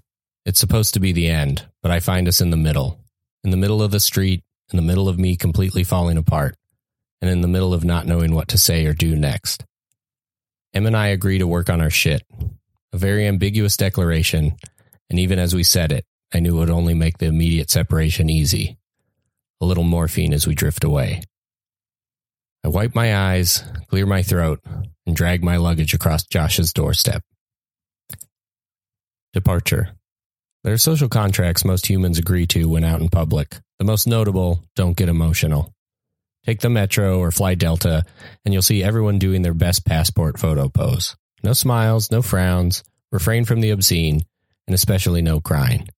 It's 0.46 0.60
supposed 0.60 0.94
to 0.94 1.00
be 1.00 1.12
the 1.12 1.28
end, 1.28 1.66
but 1.82 1.90
I 1.90 2.00
find 2.00 2.26
us 2.26 2.40
in 2.40 2.50
the 2.50 2.56
middle. 2.56 2.98
In 3.44 3.50
the 3.50 3.56
middle 3.56 3.82
of 3.82 3.90
the 3.90 4.00
street, 4.00 4.42
in 4.72 4.76
the 4.76 4.82
middle 4.82 5.08
of 5.08 5.18
me 5.18 5.36
completely 5.36 5.84
falling 5.84 6.16
apart, 6.16 6.54
and 7.20 7.30
in 7.30 7.42
the 7.42 7.48
middle 7.48 7.74
of 7.74 7.84
not 7.84 8.06
knowing 8.06 8.34
what 8.34 8.48
to 8.48 8.58
say 8.58 8.86
or 8.86 8.94
do 8.94 9.14
next. 9.14 9.64
Em 10.74 10.86
and 10.86 10.96
I 10.96 11.08
agree 11.08 11.38
to 11.38 11.46
work 11.46 11.70
on 11.70 11.80
our 11.80 11.90
shit. 11.90 12.22
A 12.92 12.98
very 12.98 13.26
ambiguous 13.26 13.76
declaration, 13.76 14.56
and 15.10 15.18
even 15.18 15.38
as 15.38 15.54
we 15.54 15.62
said 15.62 15.92
it, 15.92 16.04
I 16.32 16.40
knew 16.40 16.56
it 16.56 16.60
would 16.60 16.70
only 16.70 16.94
make 16.94 17.18
the 17.18 17.26
immediate 17.26 17.70
separation 17.70 18.28
easy. 18.28 18.78
A 19.60 19.64
little 19.66 19.84
morphine 19.84 20.32
as 20.32 20.46
we 20.46 20.54
drift 20.54 20.84
away. 20.84 21.22
I 22.64 22.68
wipe 22.68 22.94
my 22.94 23.16
eyes, 23.16 23.64
clear 23.88 24.04
my 24.04 24.22
throat, 24.22 24.60
and 25.06 25.16
drag 25.16 25.42
my 25.42 25.56
luggage 25.56 25.94
across 25.94 26.26
Josh's 26.26 26.72
doorstep. 26.72 27.22
Departure. 29.32 29.90
There 30.64 30.74
are 30.74 30.78
social 30.78 31.08
contracts 31.08 31.64
most 31.64 31.88
humans 31.88 32.18
agree 32.18 32.46
to 32.48 32.68
when 32.68 32.84
out 32.84 33.00
in 33.00 33.08
public. 33.08 33.56
The 33.78 33.84
most 33.84 34.06
notable 34.06 34.64
don't 34.74 34.96
get 34.96 35.08
emotional. 35.08 35.72
Take 36.44 36.60
the 36.60 36.70
metro 36.70 37.18
or 37.18 37.30
fly 37.30 37.54
Delta, 37.54 38.04
and 38.44 38.54
you'll 38.54 38.62
see 38.62 38.82
everyone 38.82 39.18
doing 39.18 39.42
their 39.42 39.54
best 39.54 39.84
passport 39.84 40.38
photo 40.38 40.68
pose. 40.68 41.16
No 41.42 41.52
smiles, 41.52 42.10
no 42.10 42.22
frowns, 42.22 42.82
refrain 43.12 43.44
from 43.44 43.60
the 43.60 43.70
obscene, 43.70 44.22
and 44.66 44.74
especially 44.74 45.22
no 45.22 45.40
crying. 45.40 45.88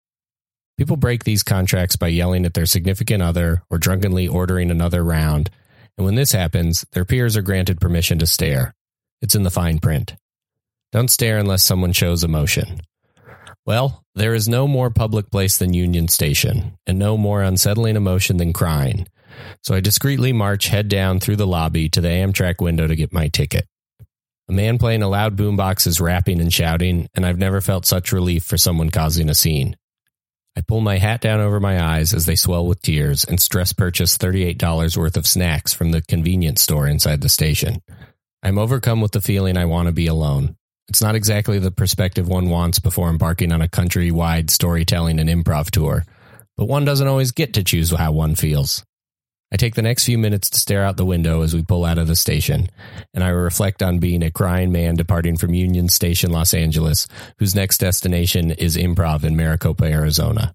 People 0.76 0.96
break 0.96 1.24
these 1.24 1.42
contracts 1.42 1.96
by 1.96 2.08
yelling 2.08 2.46
at 2.46 2.54
their 2.54 2.66
significant 2.66 3.22
other 3.22 3.62
or 3.70 3.78
drunkenly 3.78 4.28
ordering 4.28 4.70
another 4.70 5.04
round, 5.04 5.50
and 5.98 6.04
when 6.04 6.14
this 6.14 6.32
happens, 6.32 6.86
their 6.92 7.04
peers 7.04 7.36
are 7.36 7.42
granted 7.42 7.80
permission 7.80 8.18
to 8.20 8.26
stare. 8.26 8.74
It's 9.20 9.34
in 9.34 9.42
the 9.42 9.50
fine 9.50 9.78
print. 9.78 10.16
Don't 10.92 11.10
stare 11.10 11.38
unless 11.38 11.62
someone 11.62 11.92
shows 11.92 12.24
emotion. 12.24 12.80
Well, 13.66 14.02
there 14.14 14.34
is 14.34 14.48
no 14.48 14.66
more 14.66 14.90
public 14.90 15.30
place 15.30 15.58
than 15.58 15.74
Union 15.74 16.08
Station, 16.08 16.78
and 16.86 16.98
no 16.98 17.16
more 17.16 17.42
unsettling 17.42 17.96
emotion 17.96 18.38
than 18.38 18.52
crying. 18.52 19.06
So 19.62 19.74
I 19.74 19.80
discreetly 19.80 20.32
march 20.32 20.68
head 20.68 20.88
down 20.88 21.20
through 21.20 21.36
the 21.36 21.46
lobby 21.46 21.88
to 21.90 22.00
the 22.00 22.08
Amtrak 22.08 22.60
window 22.60 22.86
to 22.86 22.96
get 22.96 23.12
my 23.12 23.28
ticket. 23.28 23.66
A 24.48 24.52
man 24.52 24.78
playing 24.78 25.02
a 25.02 25.08
loud 25.08 25.36
boombox 25.36 25.86
is 25.86 26.00
rapping 26.00 26.40
and 26.40 26.52
shouting, 26.52 27.08
and 27.14 27.24
I've 27.24 27.38
never 27.38 27.60
felt 27.60 27.86
such 27.86 28.12
relief 28.12 28.42
for 28.42 28.58
someone 28.58 28.90
causing 28.90 29.30
a 29.30 29.34
scene. 29.34 29.76
I 30.56 30.62
pull 30.62 30.80
my 30.80 30.98
hat 30.98 31.20
down 31.20 31.40
over 31.40 31.60
my 31.60 31.80
eyes 31.80 32.12
as 32.12 32.26
they 32.26 32.34
swell 32.34 32.66
with 32.66 32.82
tears 32.82 33.24
and 33.24 33.40
stress 33.40 33.72
purchase 33.72 34.18
$38 34.18 34.96
worth 34.96 35.16
of 35.16 35.26
snacks 35.26 35.72
from 35.72 35.92
the 35.92 36.02
convenience 36.02 36.62
store 36.62 36.88
inside 36.88 37.20
the 37.20 37.28
station. 37.28 37.80
I'm 38.42 38.58
overcome 38.58 39.00
with 39.00 39.12
the 39.12 39.20
feeling 39.20 39.56
I 39.56 39.66
want 39.66 39.86
to 39.86 39.92
be 39.92 40.08
alone. 40.08 40.56
It's 40.88 41.00
not 41.00 41.14
exactly 41.14 41.60
the 41.60 41.70
perspective 41.70 42.26
one 42.26 42.50
wants 42.50 42.80
before 42.80 43.08
embarking 43.08 43.52
on 43.52 43.62
a 43.62 43.68
countrywide 43.68 44.50
storytelling 44.50 45.20
and 45.20 45.30
improv 45.30 45.70
tour, 45.70 46.04
but 46.56 46.66
one 46.66 46.84
doesn't 46.84 47.06
always 47.06 47.30
get 47.30 47.54
to 47.54 47.62
choose 47.62 47.92
how 47.92 48.10
one 48.10 48.34
feels. 48.34 48.84
I 49.52 49.56
take 49.56 49.74
the 49.74 49.82
next 49.82 50.04
few 50.04 50.16
minutes 50.16 50.48
to 50.50 50.60
stare 50.60 50.84
out 50.84 50.96
the 50.96 51.04
window 51.04 51.42
as 51.42 51.54
we 51.54 51.64
pull 51.64 51.84
out 51.84 51.98
of 51.98 52.06
the 52.06 52.14
station, 52.14 52.68
and 53.12 53.24
I 53.24 53.30
reflect 53.30 53.82
on 53.82 53.98
being 53.98 54.22
a 54.22 54.30
crying 54.30 54.70
man 54.70 54.94
departing 54.94 55.36
from 55.36 55.54
Union 55.54 55.88
Station, 55.88 56.30
Los 56.30 56.54
Angeles, 56.54 57.08
whose 57.38 57.54
next 57.54 57.78
destination 57.78 58.52
is 58.52 58.76
improv 58.76 59.24
in 59.24 59.36
Maricopa, 59.36 59.84
Arizona. 59.84 60.52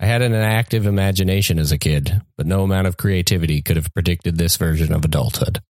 I 0.00 0.06
had 0.06 0.22
an 0.22 0.34
active 0.34 0.86
imagination 0.86 1.58
as 1.58 1.72
a 1.72 1.78
kid, 1.78 2.22
but 2.38 2.46
no 2.46 2.62
amount 2.62 2.86
of 2.86 2.96
creativity 2.96 3.60
could 3.60 3.76
have 3.76 3.92
predicted 3.92 4.38
this 4.38 4.56
version 4.56 4.94
of 4.94 5.04
adulthood. 5.04 5.60